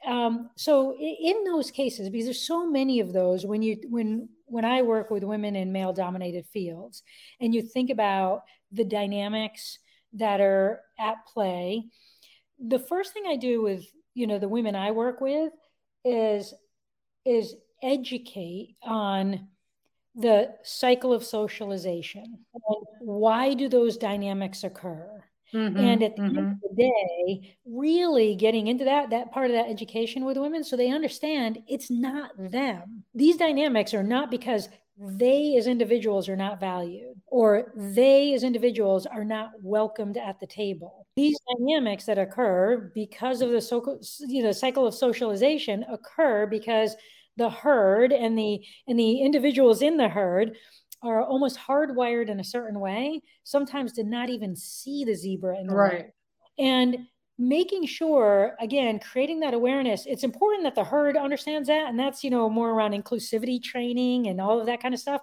um, 0.06 0.50
so 0.56 0.96
in 0.96 1.44
those 1.44 1.70
cases, 1.70 2.08
because 2.08 2.26
there's 2.26 2.46
so 2.46 2.68
many 2.68 3.00
of 3.00 3.12
those, 3.12 3.44
when 3.44 3.62
you 3.62 3.78
when 3.88 4.28
when 4.44 4.64
I 4.64 4.82
work 4.82 5.10
with 5.10 5.24
women 5.24 5.56
in 5.56 5.72
male 5.72 5.92
dominated 5.92 6.46
fields, 6.46 7.02
and 7.40 7.52
you 7.54 7.62
think 7.62 7.90
about 7.90 8.42
the 8.70 8.84
dynamics 8.84 9.78
that 10.12 10.40
are 10.40 10.80
at 10.98 11.26
play, 11.26 11.86
the 12.64 12.78
first 12.78 13.12
thing 13.12 13.24
I 13.26 13.36
do 13.36 13.62
with 13.62 13.84
you 14.14 14.26
know 14.26 14.38
the 14.38 14.48
women 14.48 14.76
I 14.76 14.92
work 14.92 15.20
with 15.20 15.52
is 16.04 16.54
is 17.24 17.56
educate 17.82 18.76
on 18.82 19.48
the 20.16 20.54
cycle 20.62 21.12
of 21.12 21.24
socialization. 21.24 22.38
Why 23.00 23.54
do 23.54 23.68
those 23.68 23.96
dynamics 23.96 24.64
occur? 24.64 25.22
Mm-hmm, 25.54 25.76
and 25.76 26.02
at 26.02 26.16
the 26.16 26.22
mm-hmm. 26.22 26.38
end 26.38 26.52
of 26.52 26.60
the 26.60 26.82
day, 26.82 27.56
really 27.64 28.34
getting 28.34 28.66
into 28.66 28.84
that 28.84 29.10
that 29.10 29.30
part 29.30 29.46
of 29.46 29.52
that 29.52 29.68
education 29.68 30.24
with 30.24 30.36
women 30.36 30.64
so 30.64 30.76
they 30.76 30.90
understand 30.90 31.62
it's 31.68 31.88
not 31.88 32.32
them. 32.36 33.04
These 33.14 33.36
dynamics 33.36 33.94
are 33.94 34.02
not 34.02 34.30
because 34.30 34.68
they 34.98 35.54
as 35.56 35.66
individuals 35.66 36.28
are 36.28 36.36
not 36.36 36.58
valued 36.58 37.14
or 37.26 37.72
they 37.76 38.34
as 38.34 38.42
individuals 38.42 39.04
are 39.06 39.24
not 39.24 39.50
welcomed 39.60 40.16
at 40.16 40.40
the 40.40 40.46
table 40.46 41.06
these 41.16 41.38
dynamics 41.58 42.06
that 42.06 42.18
occur 42.18 42.90
because 42.94 43.42
of 43.42 43.50
the 43.50 43.60
so, 43.60 44.00
you 44.20 44.42
know 44.42 44.52
cycle 44.52 44.86
of 44.86 44.94
socialization 44.94 45.84
occur 45.90 46.46
because 46.46 46.96
the 47.36 47.50
herd 47.50 48.12
and 48.12 48.38
the 48.38 48.64
and 48.86 48.98
the 48.98 49.20
individuals 49.20 49.82
in 49.82 49.96
the 49.96 50.08
herd 50.08 50.56
are 51.02 51.22
almost 51.22 51.58
hardwired 51.58 52.28
in 52.28 52.40
a 52.40 52.44
certain 52.44 52.80
way 52.80 53.22
sometimes 53.44 53.92
to 53.92 54.04
not 54.04 54.30
even 54.30 54.56
see 54.56 55.04
the 55.04 55.14
zebra 55.14 55.58
in 55.58 55.66
the 55.66 55.74
right. 55.74 55.92
Road. 55.92 56.12
and 56.58 56.98
making 57.38 57.86
sure 57.86 58.56
again 58.60 58.98
creating 58.98 59.40
that 59.40 59.52
awareness 59.52 60.06
it's 60.06 60.24
important 60.24 60.62
that 60.62 60.74
the 60.74 60.82
herd 60.82 61.18
understands 61.18 61.68
that 61.68 61.90
and 61.90 61.98
that's 61.98 62.24
you 62.24 62.30
know 62.30 62.48
more 62.48 62.70
around 62.70 62.92
inclusivity 62.92 63.62
training 63.62 64.26
and 64.26 64.40
all 64.40 64.58
of 64.58 64.66
that 64.66 64.80
kind 64.80 64.94
of 64.94 65.00
stuff. 65.00 65.20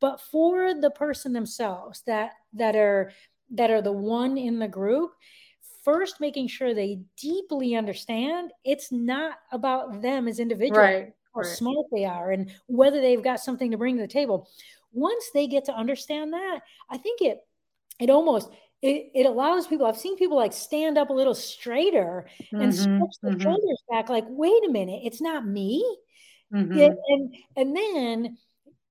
But 0.00 0.20
for 0.20 0.74
the 0.74 0.90
person 0.90 1.32
themselves 1.32 2.02
that 2.06 2.32
that 2.52 2.76
are 2.76 3.12
that 3.52 3.70
are 3.70 3.80
the 3.80 3.92
one 3.92 4.36
in 4.36 4.58
the 4.58 4.68
group 4.68 5.12
first 5.84 6.20
making 6.20 6.48
sure 6.48 6.74
they 6.74 7.00
deeply 7.20 7.74
understand 7.74 8.50
it's 8.64 8.90
not 8.90 9.36
about 9.52 10.02
them 10.02 10.26
as 10.26 10.40
individuals. 10.40 10.78
Right, 10.78 11.12
how 11.34 11.42
smart 11.42 11.86
they 11.92 12.04
are 12.04 12.30
and 12.30 12.50
whether 12.66 13.00
they've 13.00 13.22
got 13.22 13.40
something 13.40 13.70
to 13.70 13.78
bring 13.78 13.96
to 13.96 14.02
the 14.02 14.08
table 14.08 14.48
once 14.92 15.24
they 15.34 15.46
get 15.46 15.64
to 15.64 15.74
understand 15.74 16.32
that 16.32 16.60
i 16.90 16.96
think 16.96 17.20
it 17.20 17.38
it 18.00 18.10
almost 18.10 18.50
it, 18.82 19.10
it 19.14 19.26
allows 19.26 19.66
people 19.66 19.86
i've 19.86 19.96
seen 19.96 20.16
people 20.16 20.36
like 20.36 20.52
stand 20.52 20.98
up 20.98 21.10
a 21.10 21.14
little 21.14 21.34
straighter 21.34 22.28
mm-hmm, 22.42 22.60
and 22.60 22.74
stretch 22.74 23.00
their 23.22 23.32
mm-hmm. 23.32 23.40
shoulders 23.40 23.82
back 23.90 24.08
like 24.08 24.24
wait 24.28 24.64
a 24.66 24.70
minute 24.70 25.00
it's 25.04 25.20
not 25.20 25.46
me 25.46 25.84
mm-hmm. 26.52 26.72
and, 26.78 26.96
and 27.08 27.34
and 27.56 27.76
then 27.76 28.36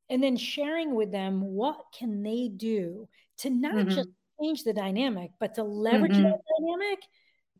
and 0.09 0.21
then 0.21 0.37
sharing 0.37 0.95
with 0.95 1.11
them 1.11 1.41
what 1.41 1.77
can 1.97 2.23
they 2.23 2.49
do 2.49 3.07
to 3.37 3.49
not 3.49 3.87
just 3.87 4.09
mm-hmm. 4.09 4.43
change 4.45 4.63
the 4.63 4.73
dynamic 4.73 5.31
but 5.39 5.55
to 5.55 5.63
leverage 5.63 6.11
that 6.11 6.23
mm-hmm. 6.23 6.65
dynamic 6.65 6.99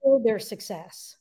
for 0.01 0.21
their 0.23 0.39
success 0.39 1.15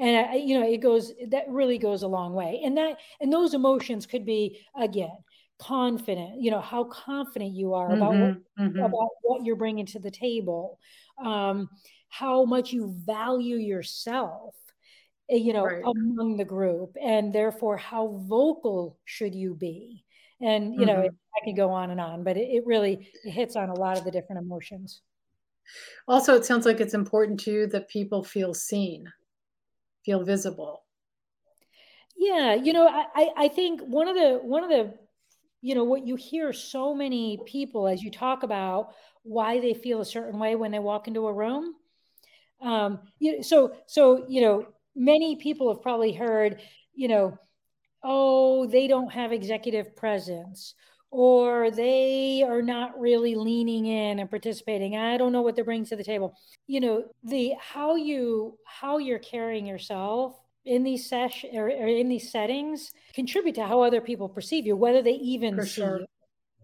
and 0.00 0.26
I, 0.30 0.34
you 0.36 0.58
know 0.58 0.66
it 0.66 0.78
goes 0.78 1.12
that 1.28 1.48
really 1.48 1.78
goes 1.78 2.02
a 2.02 2.08
long 2.08 2.32
way 2.32 2.62
and 2.64 2.76
that 2.76 2.98
and 3.20 3.32
those 3.32 3.54
emotions 3.54 4.06
could 4.06 4.24
be 4.24 4.60
again 4.76 5.16
confident 5.58 6.40
you 6.40 6.50
know 6.50 6.60
how 6.60 6.84
confident 6.84 7.52
you 7.52 7.74
are 7.74 7.92
about 7.92 8.12
mm-hmm, 8.12 8.62
what, 8.62 8.68
mm-hmm. 8.68 8.78
about 8.80 9.08
what 9.22 9.44
you're 9.44 9.56
bringing 9.56 9.86
to 9.86 10.00
the 10.00 10.10
table 10.10 10.78
um, 11.22 11.68
how 12.08 12.44
much 12.44 12.72
you 12.72 12.94
value 13.04 13.56
yourself 13.56 14.54
eh, 15.30 15.36
you 15.36 15.52
know 15.52 15.64
right. 15.64 15.82
among 15.84 16.38
the 16.38 16.44
group 16.44 16.96
and 17.00 17.32
therefore 17.32 17.76
how 17.76 18.22
vocal 18.26 18.98
should 19.04 19.34
you 19.34 19.54
be 19.54 20.02
and 20.40 20.74
you 20.74 20.80
mm-hmm. 20.80 21.02
know 21.02 21.02
i 21.02 21.44
can 21.44 21.54
go 21.54 21.70
on 21.70 21.90
and 21.90 22.00
on 22.00 22.24
but 22.24 22.38
it, 22.38 22.48
it 22.48 22.64
really 22.64 23.06
it 23.24 23.30
hits 23.30 23.54
on 23.54 23.68
a 23.68 23.78
lot 23.78 23.98
of 23.98 24.04
the 24.04 24.10
different 24.10 24.42
emotions 24.42 25.02
also 26.08 26.34
it 26.34 26.44
sounds 26.46 26.64
like 26.64 26.80
it's 26.80 26.94
important 26.94 27.38
to 27.38 27.50
you 27.52 27.66
that 27.66 27.86
people 27.90 28.24
feel 28.24 28.54
seen 28.54 29.04
feel 30.04 30.24
visible. 30.24 30.84
Yeah 32.16 32.54
you 32.54 32.72
know 32.72 32.86
i 32.86 33.30
i 33.36 33.48
think 33.48 33.80
one 33.80 34.06
of 34.06 34.14
the 34.14 34.40
one 34.42 34.62
of 34.62 34.68
the 34.68 34.92
you 35.62 35.74
know 35.74 35.84
what 35.84 36.06
you 36.06 36.16
hear 36.16 36.52
so 36.52 36.94
many 36.94 37.38
people 37.46 37.88
as 37.88 38.02
you 38.02 38.10
talk 38.10 38.42
about 38.42 38.94
why 39.22 39.60
they 39.60 39.74
feel 39.74 40.00
a 40.00 40.04
certain 40.04 40.38
way 40.38 40.54
when 40.54 40.70
they 40.70 40.78
walk 40.78 41.06
into 41.08 41.26
a 41.26 41.32
room. 41.32 41.74
Um 42.60 43.00
you 43.18 43.36
know, 43.36 43.42
so 43.42 43.72
so 43.86 44.26
you 44.28 44.42
know 44.42 44.66
many 44.94 45.36
people 45.36 45.72
have 45.72 45.82
probably 45.82 46.12
heard 46.12 46.60
you 46.94 47.08
know 47.08 47.38
oh 48.02 48.66
they 48.66 48.86
don't 48.86 49.12
have 49.12 49.32
executive 49.32 49.96
presence 49.96 50.74
or 51.10 51.70
they 51.70 52.44
are 52.46 52.62
not 52.62 52.98
really 52.98 53.34
leaning 53.34 53.86
in 53.86 54.18
and 54.20 54.30
participating 54.30 54.96
i 54.96 55.16
don't 55.16 55.32
know 55.32 55.42
what 55.42 55.56
they're 55.56 55.64
bringing 55.64 55.84
to 55.84 55.96
the 55.96 56.04
table 56.04 56.34
you 56.66 56.80
know 56.80 57.04
the 57.24 57.52
how 57.60 57.96
you 57.96 58.56
how 58.64 58.98
you're 58.98 59.18
carrying 59.18 59.66
yourself 59.66 60.40
in 60.64 60.82
these 60.82 61.08
sesh 61.08 61.44
or, 61.52 61.66
or, 61.66 61.86
in 61.86 62.08
these 62.08 62.30
settings 62.30 62.90
contribute 63.14 63.54
to 63.54 63.66
how 63.66 63.82
other 63.82 64.00
people 64.00 64.28
perceive 64.28 64.66
you, 64.66 64.76
whether 64.76 65.02
they 65.02 65.12
even 65.12 65.56
For 65.56 65.66
see 65.66 65.80
sure. 65.80 66.00
you. 66.00 66.06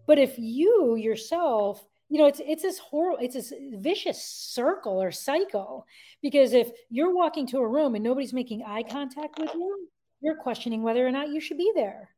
But 0.05 0.19
if 0.19 0.37
you 0.37 0.95
yourself, 0.95 1.85
you 2.09 2.19
know, 2.19 2.27
it's 2.27 2.39
it's 2.45 2.61
this 2.63 2.79
horrible, 2.79 3.17
it's 3.21 3.35
this 3.35 3.51
vicious 3.73 4.23
circle 4.23 5.01
or 5.01 5.11
cycle. 5.11 5.85
Because 6.21 6.53
if 6.53 6.69
you're 6.89 7.13
walking 7.13 7.47
to 7.47 7.57
a 7.57 7.67
room 7.67 7.95
and 7.95 8.03
nobody's 8.03 8.33
making 8.33 8.63
eye 8.65 8.83
contact 8.83 9.39
with 9.39 9.53
you, 9.53 9.89
you're 10.21 10.37
questioning 10.37 10.83
whether 10.83 11.05
or 11.05 11.11
not 11.11 11.29
you 11.29 11.41
should 11.41 11.57
be 11.57 11.71
there. 11.75 12.09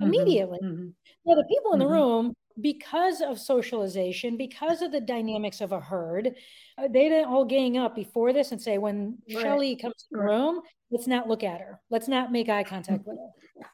Immediately. 0.00 0.58
Mm-hmm. 0.62 0.88
Now, 1.26 1.34
the 1.34 1.44
people 1.48 1.72
in 1.72 1.78
the 1.78 1.84
mm-hmm. 1.84 1.94
room, 1.94 2.34
because 2.60 3.20
of 3.20 3.38
socialization, 3.38 4.36
because 4.36 4.82
of 4.82 4.90
the 4.90 5.00
dynamics 5.00 5.60
of 5.60 5.72
a 5.72 5.80
herd, 5.80 6.34
uh, 6.76 6.88
they 6.88 7.08
didn't 7.08 7.28
all 7.28 7.44
gang 7.44 7.78
up 7.78 7.94
before 7.94 8.32
this 8.32 8.52
and 8.52 8.60
say, 8.60 8.78
when 8.78 9.18
right. 9.32 9.42
Shelly 9.42 9.76
comes 9.76 9.94
to 9.94 10.06
the 10.12 10.18
room, 10.18 10.60
let's 10.90 11.06
not 11.06 11.28
look 11.28 11.44
at 11.44 11.60
her. 11.60 11.80
Let's 11.90 12.08
not 12.08 12.32
make 12.32 12.48
eye 12.48 12.64
contact 12.64 13.06
with 13.06 13.16
her. 13.16 13.66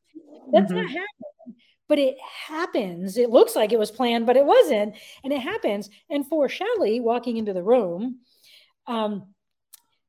That's 0.53 0.71
mm-hmm. 0.71 0.83
not 0.83 0.87
happening. 0.87 1.61
But 1.89 1.99
it 1.99 2.17
happens. 2.21 3.19
It 3.19 3.31
looks 3.31 3.55
like 3.55 3.73
it 3.73 3.79
was 3.79 3.91
planned, 3.91 4.27
but 4.27 4.37
it 4.37 4.45
wasn't. 4.45 4.97
And 5.23 5.33
it 5.33 5.41
happens. 5.41 5.91
And 6.09 6.27
for 6.27 6.49
Shelly 6.49 7.01
walking 7.01 7.37
into 7.37 7.53
the 7.53 7.63
room, 7.63 8.21
um, 8.87 9.35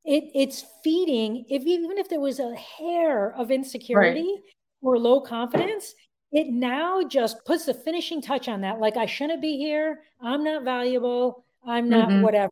it, 0.05 0.25
it's 0.33 0.65
feeding, 0.83 1.45
if 1.49 1.63
even 1.63 1.97
if 1.97 2.09
there 2.09 2.19
was 2.19 2.39
a 2.39 2.55
hair 2.55 3.33
of 3.33 3.51
insecurity 3.51 4.21
right. 4.21 4.53
or 4.81 4.97
low 4.97 5.19
confidence, 5.19 5.93
it 6.31 6.47
now 6.47 7.03
just 7.03 7.43
puts 7.45 7.65
the 7.65 7.73
finishing 7.73 8.21
touch 8.21 8.47
on 8.47 8.61
that. 8.61 8.79
Like 8.79 8.97
I 8.97 9.05
shouldn't 9.05 9.41
be 9.41 9.57
here. 9.57 10.01
I'm 10.21 10.43
not 10.43 10.63
valuable. 10.63 11.45
I'm 11.65 11.89
not 11.89 12.09
mm-hmm. 12.09 12.21
whatever. 12.21 12.51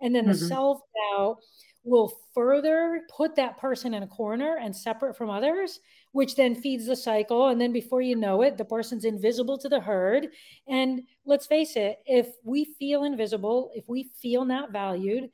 And 0.00 0.14
then 0.14 0.24
mm-hmm. 0.24 0.32
the 0.32 0.38
self 0.38 0.80
doubt 1.12 1.38
will 1.82 2.12
further 2.34 3.02
put 3.10 3.36
that 3.36 3.58
person 3.58 3.94
in 3.94 4.02
a 4.02 4.06
corner 4.06 4.58
and 4.60 4.74
separate 4.74 5.16
from 5.16 5.30
others, 5.30 5.80
which 6.12 6.36
then 6.36 6.54
feeds 6.54 6.86
the 6.86 6.96
cycle. 6.96 7.48
And 7.48 7.60
then 7.60 7.72
before 7.72 8.02
you 8.02 8.16
know 8.16 8.42
it, 8.42 8.58
the 8.58 8.64
person's 8.64 9.04
invisible 9.04 9.58
to 9.58 9.68
the 9.68 9.80
herd. 9.80 10.28
And 10.68 11.02
let's 11.24 11.46
face 11.46 11.76
it, 11.76 11.98
if 12.04 12.28
we 12.44 12.64
feel 12.78 13.04
invisible, 13.04 13.70
if 13.74 13.88
we 13.88 14.10
feel 14.20 14.44
not 14.44 14.72
valued, 14.72 15.30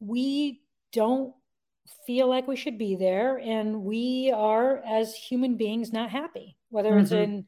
we 0.00 0.62
don't 0.92 1.34
feel 2.06 2.28
like 2.28 2.48
we 2.48 2.56
should 2.56 2.78
be 2.78 2.96
there. 2.96 3.38
And 3.38 3.84
we 3.84 4.32
are, 4.34 4.78
as 4.78 5.14
human 5.14 5.56
beings, 5.56 5.92
not 5.92 6.10
happy, 6.10 6.56
whether 6.70 6.90
mm-hmm. 6.90 7.00
it's 7.00 7.12
in 7.12 7.46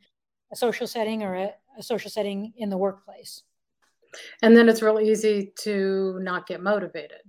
a 0.53 0.57
social 0.57 0.87
setting 0.87 1.23
or 1.23 1.35
a, 1.35 1.53
a 1.79 1.83
social 1.83 2.11
setting 2.11 2.53
in 2.57 2.69
the 2.69 2.79
workplace. 2.79 3.43
And 4.43 4.55
then 4.55 4.69
it's 4.69 4.83
real 4.83 5.01
easy 5.01 5.53
to 5.61 6.19
not 6.21 6.47
get 6.47 6.63
motivated 6.63 7.23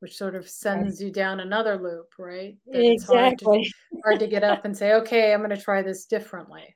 which 0.00 0.16
sort 0.16 0.34
of 0.34 0.48
sends 0.48 1.00
right. 1.00 1.06
you 1.06 1.12
down 1.12 1.40
another 1.40 1.76
loop, 1.76 2.14
right? 2.18 2.56
That 2.66 2.80
exactly. 2.80 3.60
It's 3.60 3.72
hard 3.72 3.92
to, 3.92 4.00
hard 4.04 4.20
to 4.20 4.26
get 4.26 4.42
up 4.42 4.64
and 4.64 4.76
say, 4.76 4.94
okay, 4.94 5.32
I'm 5.32 5.40
going 5.40 5.50
to 5.50 5.62
try 5.62 5.82
this 5.82 6.06
differently. 6.06 6.74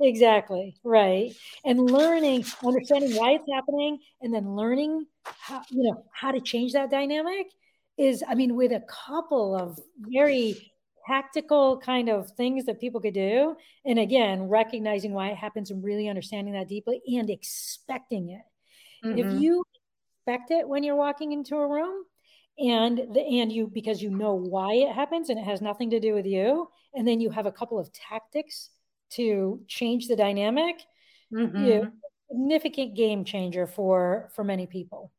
Exactly. 0.00 0.76
Right. 0.84 1.32
And 1.64 1.90
learning, 1.90 2.44
understanding 2.64 3.16
why 3.16 3.32
it's 3.32 3.48
happening, 3.52 3.98
and 4.20 4.32
then 4.32 4.54
learning 4.54 5.06
how, 5.24 5.62
you 5.70 5.82
know, 5.82 6.04
how 6.12 6.30
to 6.30 6.40
change 6.40 6.74
that 6.74 6.90
dynamic 6.90 7.46
is, 7.96 8.22
I 8.28 8.34
mean, 8.34 8.54
with 8.54 8.70
a 8.70 8.84
couple 9.06 9.56
of 9.56 9.78
very 9.98 10.70
tactical 11.08 11.78
kind 11.78 12.08
of 12.08 12.30
things 12.32 12.66
that 12.66 12.80
people 12.80 13.00
could 13.00 13.14
do. 13.14 13.56
And 13.84 13.98
again, 13.98 14.48
recognizing 14.48 15.12
why 15.12 15.28
it 15.28 15.36
happens 15.36 15.70
and 15.70 15.82
really 15.82 16.08
understanding 16.08 16.54
that 16.54 16.68
deeply 16.68 17.00
and 17.06 17.30
expecting 17.30 18.30
it. 18.30 19.06
Mm-hmm. 19.06 19.18
If 19.18 19.40
you 19.40 19.64
expect 20.26 20.50
it 20.50 20.68
when 20.68 20.82
you're 20.82 20.96
walking 20.96 21.32
into 21.32 21.56
a 21.56 21.66
room, 21.66 22.04
and 22.58 22.98
the 23.14 23.40
and 23.40 23.52
you 23.52 23.68
because 23.68 24.02
you 24.02 24.10
know 24.10 24.34
why 24.34 24.74
it 24.74 24.92
happens 24.92 25.30
and 25.30 25.38
it 25.38 25.44
has 25.44 25.60
nothing 25.60 25.90
to 25.90 26.00
do 26.00 26.12
with 26.12 26.26
you 26.26 26.68
and 26.94 27.06
then 27.06 27.20
you 27.20 27.30
have 27.30 27.46
a 27.46 27.52
couple 27.52 27.78
of 27.78 27.92
tactics 27.92 28.70
to 29.10 29.60
change 29.68 30.08
the 30.08 30.16
dynamic 30.16 30.76
mm-hmm. 31.32 31.64
you 31.64 31.74
know, 31.74 31.90
significant 32.28 32.96
game 32.96 33.24
changer 33.24 33.66
for 33.66 34.28
for 34.34 34.42
many 34.42 34.66
people 34.66 35.12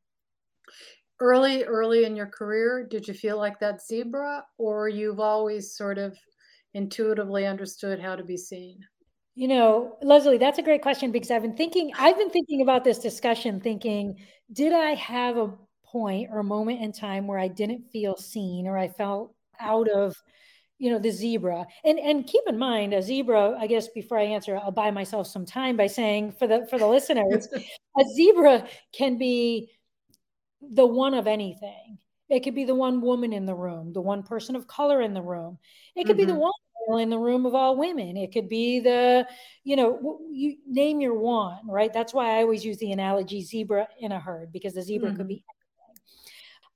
early 1.20 1.64
early 1.64 2.04
in 2.04 2.16
your 2.16 2.26
career 2.26 2.86
did 2.88 3.06
you 3.06 3.14
feel 3.14 3.36
like 3.36 3.58
that 3.60 3.82
zebra 3.82 4.44
or 4.58 4.88
you've 4.88 5.20
always 5.20 5.74
sort 5.76 5.98
of 5.98 6.16
intuitively 6.74 7.46
understood 7.46 8.00
how 8.00 8.14
to 8.14 8.24
be 8.24 8.36
seen? 8.36 8.78
You 9.34 9.48
know 9.48 9.96
leslie 10.02 10.38
that's 10.38 10.58
a 10.58 10.62
great 10.62 10.82
question 10.82 11.12
because 11.12 11.30
i've 11.30 11.42
been 11.42 11.56
thinking 11.56 11.92
i've 11.98 12.18
been 12.18 12.30
thinking 12.30 12.62
about 12.62 12.84
this 12.84 12.98
discussion 12.98 13.60
thinking 13.60 14.16
did 14.52 14.72
i 14.72 14.94
have 14.94 15.36
a 15.36 15.52
point 15.90 16.28
or 16.30 16.38
a 16.38 16.44
moment 16.44 16.80
in 16.80 16.92
time 16.92 17.26
where 17.26 17.38
I 17.38 17.48
didn't 17.48 17.90
feel 17.90 18.16
seen 18.16 18.66
or 18.66 18.78
I 18.78 18.88
felt 18.88 19.34
out 19.58 19.88
of 19.88 20.14
you 20.78 20.90
know 20.90 20.98
the 20.98 21.10
zebra? 21.10 21.66
And 21.84 21.98
and 21.98 22.26
keep 22.26 22.42
in 22.46 22.58
mind 22.58 22.94
a 22.94 23.02
zebra 23.02 23.56
i 23.58 23.66
guess 23.66 23.88
before 23.88 24.18
i 24.18 24.22
answer 24.22 24.56
i'll 24.56 24.70
buy 24.70 24.90
myself 24.90 25.26
some 25.26 25.44
time 25.44 25.76
by 25.76 25.86
saying 25.86 26.32
for 26.32 26.46
the 26.46 26.66
for 26.70 26.78
the 26.78 26.86
listeners 26.86 27.48
a 27.98 28.04
zebra 28.14 28.66
can 28.92 29.18
be 29.18 29.70
the 30.60 30.86
one 30.86 31.14
of 31.14 31.26
anything. 31.26 31.98
It 32.28 32.40
could 32.40 32.54
be 32.54 32.64
the 32.64 32.74
one 32.74 33.00
woman 33.00 33.32
in 33.32 33.44
the 33.44 33.54
room, 33.54 33.92
the 33.92 34.00
one 34.00 34.22
person 34.22 34.54
of 34.54 34.68
color 34.68 35.00
in 35.00 35.14
the 35.14 35.22
room. 35.22 35.58
It 35.96 36.04
could 36.04 36.16
mm-hmm. 36.16 36.18
be 36.18 36.24
the 36.26 36.32
mm-hmm. 36.32 36.40
one 36.86 37.00
in 37.00 37.10
the 37.10 37.18
room 37.18 37.44
of 37.44 37.54
all 37.54 37.76
women. 37.76 38.16
It 38.16 38.32
could 38.32 38.48
be 38.48 38.80
the, 38.80 39.26
you 39.64 39.76
know, 39.76 40.20
you 40.30 40.56
name 40.66 41.00
your 41.00 41.14
one, 41.14 41.58
right? 41.68 41.92
That's 41.92 42.14
why 42.14 42.38
I 42.38 42.42
always 42.42 42.64
use 42.64 42.78
the 42.78 42.92
analogy 42.92 43.42
zebra 43.42 43.88
in 43.98 44.12
a 44.12 44.20
herd 44.20 44.52
because 44.52 44.74
the 44.74 44.82
zebra 44.82 45.08
mm-hmm. 45.08 45.16
could 45.16 45.28
be 45.28 45.44
anything. 45.44 46.14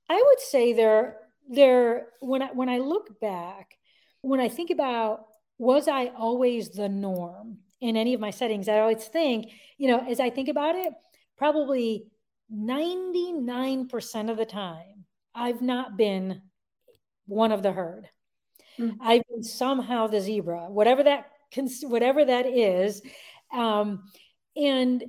I 0.09 0.23
would 0.25 0.39
say 0.39 0.73
there, 0.73 1.17
there, 1.49 2.07
when 2.19 2.41
I, 2.41 2.47
when 2.47 2.69
I 2.69 2.79
look 2.79 3.19
back, 3.21 3.77
when 4.21 4.39
I 4.39 4.49
think 4.49 4.71
about 4.71 5.25
was 5.57 5.87
I 5.87 6.07
always 6.07 6.69
the 6.69 6.89
norm 6.89 7.59
in 7.79 7.95
any 7.95 8.13
of 8.13 8.19
my 8.19 8.31
settings, 8.31 8.67
I 8.67 8.79
always 8.79 9.05
think, 9.05 9.51
you 9.77 9.87
know, 9.87 9.99
as 9.99 10.19
I 10.19 10.29
think 10.29 10.49
about 10.49 10.75
it, 10.75 10.93
probably 11.37 12.07
99% 12.53 14.31
of 14.31 14.37
the 14.37 14.45
time, 14.45 15.05
I've 15.33 15.61
not 15.61 15.97
been 15.97 16.41
one 17.27 17.51
of 17.51 17.63
the 17.63 17.71
herd. 17.71 18.07
Mm-hmm. 18.79 19.01
I've 19.01 19.23
been 19.29 19.43
somehow 19.43 20.07
the 20.07 20.21
zebra, 20.21 20.69
whatever 20.69 21.03
that 21.03 21.31
whatever 21.83 22.25
that 22.25 22.45
is. 22.45 23.01
Um, 23.53 24.03
and 24.55 25.03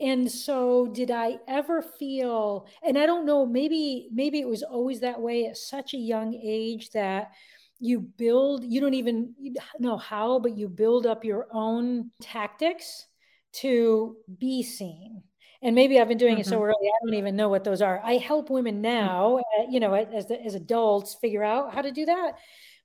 and 0.00 0.30
so 0.30 0.88
did 0.88 1.10
i 1.10 1.38
ever 1.46 1.80
feel 1.80 2.66
and 2.82 2.98
i 2.98 3.06
don't 3.06 3.24
know 3.24 3.46
maybe 3.46 4.08
maybe 4.12 4.40
it 4.40 4.48
was 4.48 4.62
always 4.62 5.00
that 5.00 5.20
way 5.20 5.46
at 5.46 5.56
such 5.56 5.94
a 5.94 5.98
young 5.98 6.34
age 6.34 6.90
that 6.90 7.30
you 7.78 8.00
build 8.00 8.64
you 8.64 8.80
don't 8.80 8.94
even 8.94 9.34
know 9.78 9.96
how 9.96 10.38
but 10.38 10.56
you 10.56 10.68
build 10.68 11.06
up 11.06 11.24
your 11.24 11.46
own 11.52 12.10
tactics 12.20 13.06
to 13.52 14.16
be 14.38 14.62
seen 14.62 15.22
and 15.62 15.74
maybe 15.74 15.98
i've 15.98 16.08
been 16.08 16.18
doing 16.18 16.34
mm-hmm. 16.34 16.40
it 16.40 16.46
so 16.46 16.56
mm-hmm. 16.56 16.64
early 16.64 16.88
i 16.88 17.04
don't 17.04 17.14
even 17.14 17.36
know 17.36 17.48
what 17.48 17.64
those 17.64 17.82
are 17.82 18.00
i 18.04 18.14
help 18.14 18.50
women 18.50 18.76
mm. 18.76 18.82
now 18.82 19.38
uh, 19.38 19.64
you 19.70 19.80
know 19.80 19.94
as, 19.94 20.30
as 20.30 20.54
adults 20.54 21.14
figure 21.20 21.44
out 21.44 21.74
how 21.74 21.82
to 21.82 21.92
do 21.92 22.04
that 22.04 22.32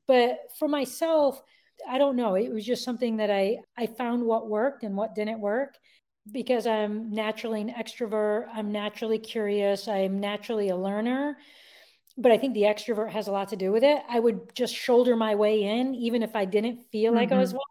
but 0.08 0.40
for 0.58 0.68
myself 0.68 1.42
i 1.90 1.98
don't 1.98 2.16
know 2.16 2.36
it 2.36 2.52
was 2.52 2.66
just 2.66 2.84
something 2.84 3.18
that 3.18 3.30
i 3.30 3.58
i 3.78 3.86
found 3.86 4.24
what 4.24 4.50
worked 4.50 4.84
and 4.84 4.96
what 4.96 5.16
didn't 5.16 5.40
work 5.40 5.76
because 6.32 6.68
I'm 6.68 7.12
naturally 7.12 7.62
an 7.62 7.70
extrovert, 7.70 8.48
I'm 8.54 8.72
naturally 8.72 9.20
curious, 9.20 9.88
I'm 9.88 10.20
naturally 10.20 10.70
a 10.70 10.76
learner. 10.76 11.38
But 12.18 12.32
I 12.32 12.38
think 12.38 12.56
the 12.56 12.64
extrovert 12.64 13.12
has 13.12 13.28
a 13.28 13.32
lot 13.32 13.50
to 13.50 13.56
do 13.56 13.72
with 13.72 13.84
it. 13.84 14.02
I 14.10 14.20
would 14.20 14.56
just 14.56 14.74
shoulder 14.74 15.16
my 15.16 15.36
way 15.36 15.64
in, 15.64 15.94
even 15.94 16.24
if 16.24 16.36
I 16.36 16.46
didn't 16.46 16.82
feel 16.92 17.12
mm-hmm. 17.12 17.20
like 17.20 17.32
I 17.32 17.38
was 17.38 17.50
mm-hmm. 17.50 17.58
one. 17.58 17.66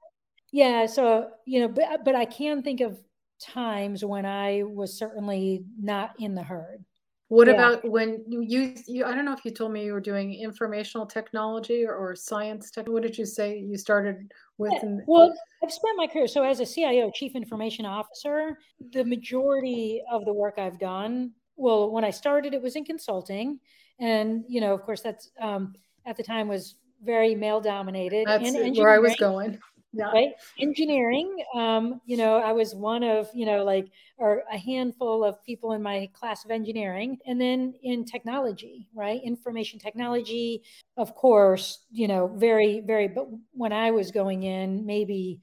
Yeah. 0.52 0.86
So, 0.86 1.30
you 1.44 1.60
know, 1.60 1.68
but, 1.68 2.04
but 2.04 2.14
I 2.14 2.26
can 2.26 2.62
think 2.62 2.80
of 2.80 2.96
times 3.40 4.04
when 4.04 4.26
I 4.26 4.62
was 4.64 4.98
certainly 4.98 5.64
not 5.80 6.14
in 6.18 6.34
the 6.34 6.42
herd. 6.42 6.84
What 7.28 7.48
yeah. 7.48 7.54
about 7.54 7.88
when 7.88 8.22
you, 8.28 8.72
you, 8.86 9.04
I 9.04 9.12
don't 9.12 9.24
know 9.24 9.32
if 9.32 9.44
you 9.44 9.50
told 9.50 9.72
me 9.72 9.84
you 9.84 9.92
were 9.92 10.00
doing 10.00 10.32
informational 10.32 11.06
technology 11.06 11.84
or, 11.84 11.94
or 11.94 12.14
science 12.14 12.70
tech. 12.70 12.88
What 12.88 13.02
did 13.02 13.18
you 13.18 13.26
say 13.26 13.58
you 13.58 13.76
started 13.76 14.30
with? 14.58 14.72
Yeah. 14.74 14.82
In- 14.88 15.04
well, 15.08 15.34
I've 15.62 15.72
spent 15.72 15.96
my 15.96 16.06
career. 16.06 16.28
So 16.28 16.44
as 16.44 16.60
a 16.60 16.66
CIO, 16.66 17.10
chief 17.12 17.34
information 17.34 17.84
officer, 17.84 18.56
the 18.92 19.04
majority 19.04 20.02
of 20.10 20.24
the 20.24 20.32
work 20.32 20.54
I've 20.58 20.78
done, 20.78 21.32
well, 21.56 21.90
when 21.90 22.04
I 22.04 22.10
started, 22.10 22.54
it 22.54 22.62
was 22.62 22.76
in 22.76 22.84
consulting. 22.84 23.58
And, 23.98 24.44
you 24.46 24.60
know, 24.60 24.72
of 24.72 24.82
course, 24.82 25.00
that's 25.00 25.32
um, 25.40 25.74
at 26.06 26.16
the 26.16 26.22
time 26.22 26.46
was 26.46 26.76
very 27.02 27.34
male 27.34 27.60
dominated. 27.60 28.26
That's 28.26 28.52
where 28.52 28.90
I 28.90 28.98
was 28.98 29.16
going 29.16 29.58
yeah. 29.92 30.10
right 30.10 30.32
engineering 30.58 31.36
um, 31.54 32.00
you 32.06 32.16
know 32.16 32.36
i 32.36 32.52
was 32.52 32.74
one 32.74 33.02
of 33.02 33.28
you 33.34 33.46
know 33.46 33.64
like 33.64 33.88
or 34.18 34.42
a 34.52 34.58
handful 34.58 35.24
of 35.24 35.42
people 35.44 35.72
in 35.72 35.82
my 35.82 36.08
class 36.12 36.44
of 36.44 36.50
engineering 36.50 37.18
and 37.26 37.40
then 37.40 37.74
in 37.82 38.04
technology 38.04 38.88
right 38.94 39.20
information 39.24 39.78
technology 39.78 40.62
of 40.96 41.14
course 41.14 41.84
you 41.90 42.08
know 42.08 42.26
very 42.26 42.80
very 42.80 43.08
but 43.08 43.26
when 43.52 43.72
i 43.72 43.90
was 43.90 44.10
going 44.10 44.42
in 44.42 44.84
maybe 44.84 45.40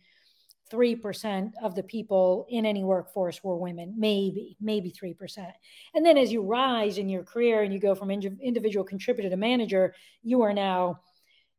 3% 0.73 1.51
of 1.62 1.75
the 1.75 1.84
people 1.84 2.47
in 2.49 2.65
any 2.65 2.84
workforce 2.84 3.43
were 3.43 3.58
women, 3.58 3.93
maybe, 3.95 4.58
maybe 4.60 4.91
3%. 4.91 5.51
And 5.93 6.03
then 6.03 6.17
as 6.17 6.32
you 6.32 6.41
rise 6.41 6.97
in 6.97 7.10
your 7.10 7.23
career 7.23 7.62
and 7.62 7.71
you 7.71 7.79
go 7.79 7.93
from 7.93 8.10
individual 8.10 8.84
contributor 8.84 9.29
to 9.29 9.38
manager, 9.38 9.93
you 10.23 10.41
are 10.41 10.53
now 10.53 10.99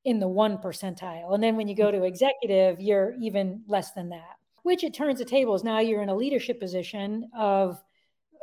in 0.05 0.21
the 0.21 0.29
one 0.29 0.59
percentile. 0.59 1.35
And 1.35 1.43
then 1.43 1.57
when 1.57 1.69
you 1.69 1.75
go 1.75 1.91
to 1.91 2.05
executive, 2.05 2.81
you're 2.81 3.15
even 3.21 3.63
less 3.67 3.93
than 3.93 4.11
that, 4.11 4.37
which 4.63 4.85
it 4.85 4.95
turns 4.95 5.19
the 5.19 5.25
tables. 5.25 5.65
Now 5.65 5.81
you're 5.81 6.03
in 6.03 6.09
a 6.09 6.15
leadership 6.15 6.61
position 6.61 7.29
of, 7.37 7.83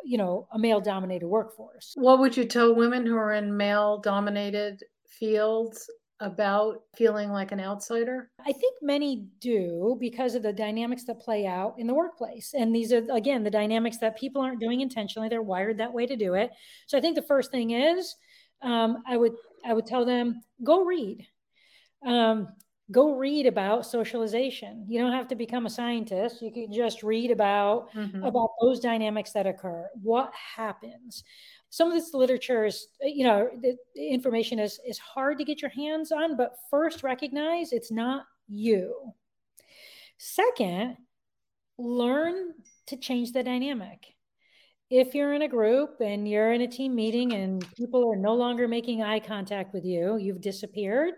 you 0.03 0.17
know, 0.17 0.47
a 0.51 0.59
male 0.59 0.81
dominated 0.81 1.27
workforce. 1.27 1.93
What 1.95 2.19
would 2.19 2.35
you 2.35 2.45
tell 2.45 2.73
women 2.73 3.05
who 3.05 3.15
are 3.15 3.33
in 3.33 3.55
male 3.55 3.99
dominated 3.99 4.83
fields 5.07 5.87
about 6.19 6.81
feeling 6.95 7.31
like 7.31 7.51
an 7.51 7.59
outsider? 7.59 8.31
I 8.39 8.51
think 8.53 8.77
many 8.81 9.27
do 9.39 9.97
because 9.99 10.33
of 10.33 10.43
the 10.43 10.53
dynamics 10.53 11.03
that 11.05 11.19
play 11.19 11.45
out 11.45 11.75
in 11.77 11.85
the 11.85 11.93
workplace. 11.93 12.53
And 12.55 12.73
these 12.73 12.91
are, 12.93 13.05
again, 13.11 13.43
the 13.43 13.51
dynamics 13.51 13.97
that 13.97 14.17
people 14.17 14.41
aren't 14.41 14.59
doing 14.59 14.81
intentionally. 14.81 15.29
They're 15.29 15.41
wired 15.41 15.77
that 15.77 15.93
way 15.93 16.07
to 16.07 16.15
do 16.15 16.33
it. 16.33 16.51
So 16.87 16.97
I 16.97 17.01
think 17.01 17.15
the 17.15 17.21
first 17.23 17.51
thing 17.51 17.71
is 17.71 18.15
um, 18.61 19.03
I 19.07 19.17
would 19.17 19.33
I 19.65 19.73
would 19.73 19.85
tell 19.85 20.05
them 20.05 20.41
go 20.63 20.83
read 20.83 21.27
um, 22.05 22.47
go 22.91 23.15
read 23.15 23.45
about 23.45 23.85
socialization. 23.85 24.85
You 24.87 24.99
don't 24.99 25.13
have 25.13 25.27
to 25.29 25.35
become 25.35 25.65
a 25.65 25.69
scientist. 25.69 26.41
You 26.41 26.51
can 26.51 26.71
just 26.71 27.03
read 27.03 27.31
about 27.31 27.93
mm-hmm. 27.93 28.23
about 28.23 28.49
those 28.61 28.79
dynamics 28.79 29.31
that 29.31 29.47
occur. 29.47 29.89
What 30.01 30.31
happens? 30.55 31.23
Some 31.69 31.87
of 31.87 31.93
this 31.93 32.13
literature 32.13 32.65
is, 32.65 32.87
you 33.01 33.23
know, 33.23 33.49
the 33.61 33.77
information 33.95 34.59
is 34.59 34.79
is 34.85 34.97
hard 34.97 35.37
to 35.37 35.45
get 35.45 35.61
your 35.61 35.71
hands 35.71 36.11
on. 36.11 36.35
But 36.35 36.55
first, 36.69 37.03
recognize 37.03 37.71
it's 37.71 37.91
not 37.91 38.25
you. 38.47 39.13
Second, 40.17 40.97
learn 41.77 42.53
to 42.87 42.97
change 42.97 43.31
the 43.31 43.43
dynamic. 43.43 44.05
If 44.89 45.15
you're 45.15 45.33
in 45.33 45.41
a 45.41 45.47
group 45.47 46.01
and 46.01 46.27
you're 46.27 46.51
in 46.51 46.61
a 46.61 46.67
team 46.67 46.93
meeting 46.93 47.31
and 47.31 47.65
people 47.75 48.11
are 48.11 48.17
no 48.17 48.35
longer 48.35 48.67
making 48.67 49.01
eye 49.01 49.21
contact 49.21 49.73
with 49.73 49.85
you, 49.85 50.17
you've 50.17 50.41
disappeared 50.41 51.13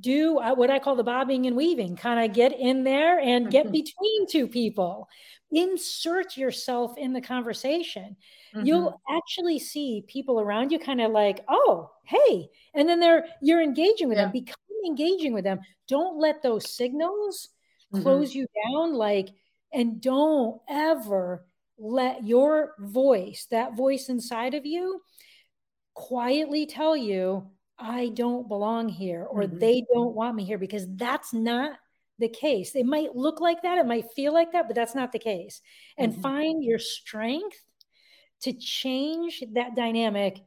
do 0.00 0.38
uh, 0.38 0.54
what 0.54 0.70
I 0.70 0.78
call 0.78 0.96
the 0.96 1.04
bobbing 1.04 1.46
and 1.46 1.56
weaving, 1.56 1.96
kind 1.96 2.24
of 2.24 2.34
get 2.34 2.58
in 2.58 2.84
there 2.84 3.18
and 3.18 3.50
get 3.50 3.64
mm-hmm. 3.64 3.72
between 3.72 4.26
two 4.26 4.48
people. 4.48 5.08
Insert 5.50 6.36
yourself 6.36 6.96
in 6.96 7.12
the 7.12 7.20
conversation. 7.20 8.16
Mm-hmm. 8.54 8.66
You'll 8.66 9.00
actually 9.10 9.58
see 9.58 10.04
people 10.06 10.40
around 10.40 10.72
you 10.72 10.78
kind 10.78 11.00
of 11.00 11.12
like, 11.12 11.44
oh, 11.48 11.90
hey. 12.04 12.48
And 12.74 12.88
then 12.88 13.00
they're 13.00 13.26
you're 13.42 13.62
engaging 13.62 14.08
with 14.08 14.16
yeah. 14.16 14.24
them, 14.24 14.32
become 14.32 14.56
engaging 14.86 15.32
with 15.32 15.44
them. 15.44 15.60
Don't 15.88 16.18
let 16.18 16.42
those 16.42 16.70
signals 16.70 17.48
mm-hmm. 17.92 18.02
close 18.02 18.34
you 18.34 18.46
down, 18.64 18.94
like, 18.94 19.28
and 19.72 20.00
don't 20.00 20.60
ever 20.68 21.46
let 21.78 22.24
your 22.24 22.74
voice, 22.78 23.46
that 23.50 23.76
voice 23.76 24.08
inside 24.08 24.54
of 24.54 24.64
you, 24.66 25.00
quietly 25.94 26.66
tell 26.66 26.96
you, 26.96 27.50
I 27.82 28.10
don't 28.10 28.48
belong 28.48 28.88
here 28.88 29.26
or 29.28 29.42
mm-hmm. 29.42 29.58
they 29.58 29.84
don't 29.92 30.14
want 30.14 30.36
me 30.36 30.44
here 30.44 30.58
because 30.58 30.86
that's 30.94 31.34
not 31.34 31.78
the 32.20 32.28
case. 32.28 32.76
It 32.76 32.86
might 32.86 33.16
look 33.16 33.40
like 33.40 33.62
that, 33.62 33.78
it 33.78 33.86
might 33.86 34.12
feel 34.14 34.32
like 34.32 34.52
that, 34.52 34.68
but 34.68 34.76
that's 34.76 34.94
not 34.94 35.10
the 35.10 35.18
case. 35.18 35.60
And 35.98 36.12
mm-hmm. 36.12 36.22
find 36.22 36.64
your 36.64 36.78
strength 36.78 37.58
to 38.42 38.52
change 38.52 39.42
that 39.54 39.74
dynamic 39.74 40.40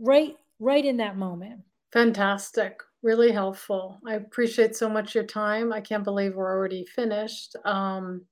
right 0.00 0.36
right 0.60 0.84
in 0.84 0.98
that 0.98 1.16
moment. 1.16 1.60
Fantastic. 1.92 2.80
Really 3.02 3.32
helpful. 3.32 4.00
I 4.06 4.14
appreciate 4.14 4.76
so 4.76 4.88
much 4.88 5.14
your 5.14 5.24
time. 5.24 5.72
I 5.72 5.80
can't 5.80 6.04
believe 6.04 6.34
we're 6.34 6.50
already 6.50 6.86
finished. 6.86 7.56
Um, 7.64 8.24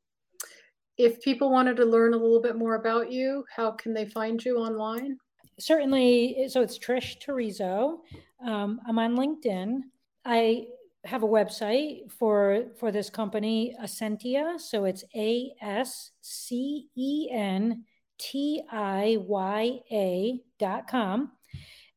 if 0.97 1.21
people 1.23 1.51
wanted 1.51 1.77
to 1.77 1.85
learn 1.85 2.15
a 2.15 2.19
little 2.19 2.41
bit 2.41 2.57
more 2.57 2.77
about 2.77 3.11
you, 3.11 3.45
how 3.55 3.73
can 3.73 3.93
they 3.93 4.07
find 4.07 4.43
you 4.45 4.59
online? 4.59 5.19
Certainly, 5.63 6.49
so 6.49 6.61
it's 6.61 6.77
Trish 6.77 7.25
Torizzo. 7.25 7.99
Um, 8.45 8.81
I'm 8.85 8.99
on 8.99 9.17
LinkedIn. 9.17 9.83
I 10.25 10.67
have 11.05 11.23
a 11.23 11.29
website 11.29 12.11
for 12.11 12.65
for 12.81 12.91
this 12.91 13.09
company, 13.09 13.73
Ascentia. 13.81 14.59
So 14.59 14.87
it's 14.87 15.05
A 15.15 15.53
S 15.61 16.11
C 16.21 16.89
E 16.97 17.29
N 17.31 17.85
T 18.19 18.61
I 18.73 19.19
Y 19.21 19.79
A 19.93 20.41
dot 20.59 20.89
com, 20.89 21.31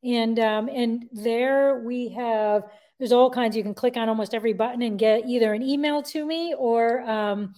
and 0.04 0.38
um, 0.38 0.70
and 0.70 1.06
there 1.12 1.80
we 1.80 2.10
have. 2.10 2.66
There's 3.00 3.12
all 3.12 3.32
kinds. 3.32 3.58
You 3.58 3.64
can 3.64 3.74
click 3.74 3.98
on 3.98 4.10
almost 4.10 4.36
every 4.36 4.54
button 4.54 4.84
and 4.84 5.00
get 5.00 5.26
either 5.26 5.56
an 5.56 5.64
email 5.64 6.04
to 6.04 6.24
me 6.24 6.54
or 6.56 7.02
um, 7.02 7.56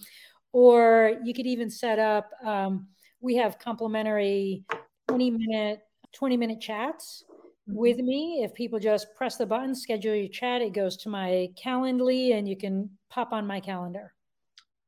or 0.52 1.18
you 1.22 1.34
could 1.34 1.46
even 1.46 1.68
set 1.68 1.98
up. 1.98 2.30
Um, 2.42 2.88
we 3.20 3.36
have 3.36 3.58
complimentary 3.58 4.64
20 5.08 5.30
minute 5.32 5.80
20 6.12 6.36
minute 6.36 6.60
chats 6.60 7.24
with 7.66 7.98
mm-hmm. 7.98 8.06
me. 8.06 8.42
If 8.42 8.54
people 8.54 8.78
just 8.78 9.14
press 9.14 9.36
the 9.36 9.46
button, 9.46 9.74
schedule 9.74 10.14
your 10.14 10.28
chat, 10.28 10.62
it 10.62 10.72
goes 10.72 10.96
to 10.98 11.08
my 11.08 11.48
Calendly 11.62 12.36
and 12.36 12.48
you 12.48 12.56
can 12.56 12.90
pop 13.10 13.32
on 13.32 13.46
my 13.46 13.60
calendar. 13.60 14.14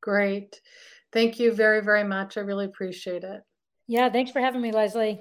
Great. 0.01 0.61
Thank 1.13 1.39
you 1.39 1.53
very, 1.53 1.83
very 1.83 2.05
much. 2.05 2.37
I 2.37 2.41
really 2.41 2.67
appreciate 2.67 3.25
it. 3.25 3.43
Yeah, 3.87 4.09
thanks 4.09 4.31
for 4.31 4.41
having 4.41 4.63
me, 4.63 4.73
Leslie. 4.73 5.21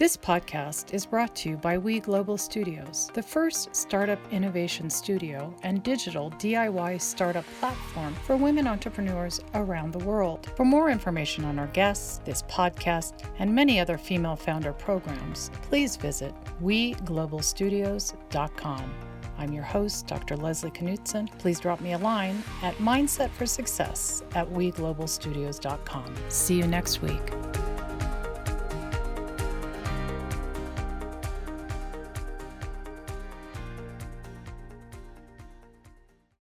This 0.00 0.16
podcast 0.16 0.94
is 0.94 1.04
brought 1.04 1.36
to 1.36 1.50
you 1.50 1.58
by 1.58 1.76
We 1.76 2.00
Global 2.00 2.38
Studios, 2.38 3.10
the 3.12 3.22
first 3.22 3.76
startup 3.76 4.18
innovation 4.32 4.88
studio 4.88 5.54
and 5.62 5.82
digital 5.82 6.30
DIY 6.38 6.98
startup 7.02 7.44
platform 7.60 8.14
for 8.24 8.34
women 8.34 8.66
entrepreneurs 8.66 9.42
around 9.52 9.92
the 9.92 9.98
world. 9.98 10.50
For 10.56 10.64
more 10.64 10.88
information 10.88 11.44
on 11.44 11.58
our 11.58 11.66
guests, 11.66 12.22
this 12.24 12.44
podcast, 12.44 13.26
and 13.38 13.54
many 13.54 13.78
other 13.78 13.98
female 13.98 14.36
founder 14.36 14.72
programs, 14.72 15.50
please 15.60 15.96
visit 15.96 16.32
weglobalstudios.com. 16.62 18.94
I'm 19.36 19.52
your 19.52 19.64
host, 19.64 20.06
Dr. 20.06 20.38
Leslie 20.38 20.70
Knutson. 20.70 21.38
Please 21.38 21.60
drop 21.60 21.82
me 21.82 21.92
a 21.92 21.98
line 21.98 22.42
at 22.62 22.74
mindsetforsuccess 22.76 24.22
at 24.34 24.48
weglobalstudios.com. 24.48 26.14
See 26.30 26.56
you 26.56 26.66
next 26.66 27.02
week. 27.02 27.34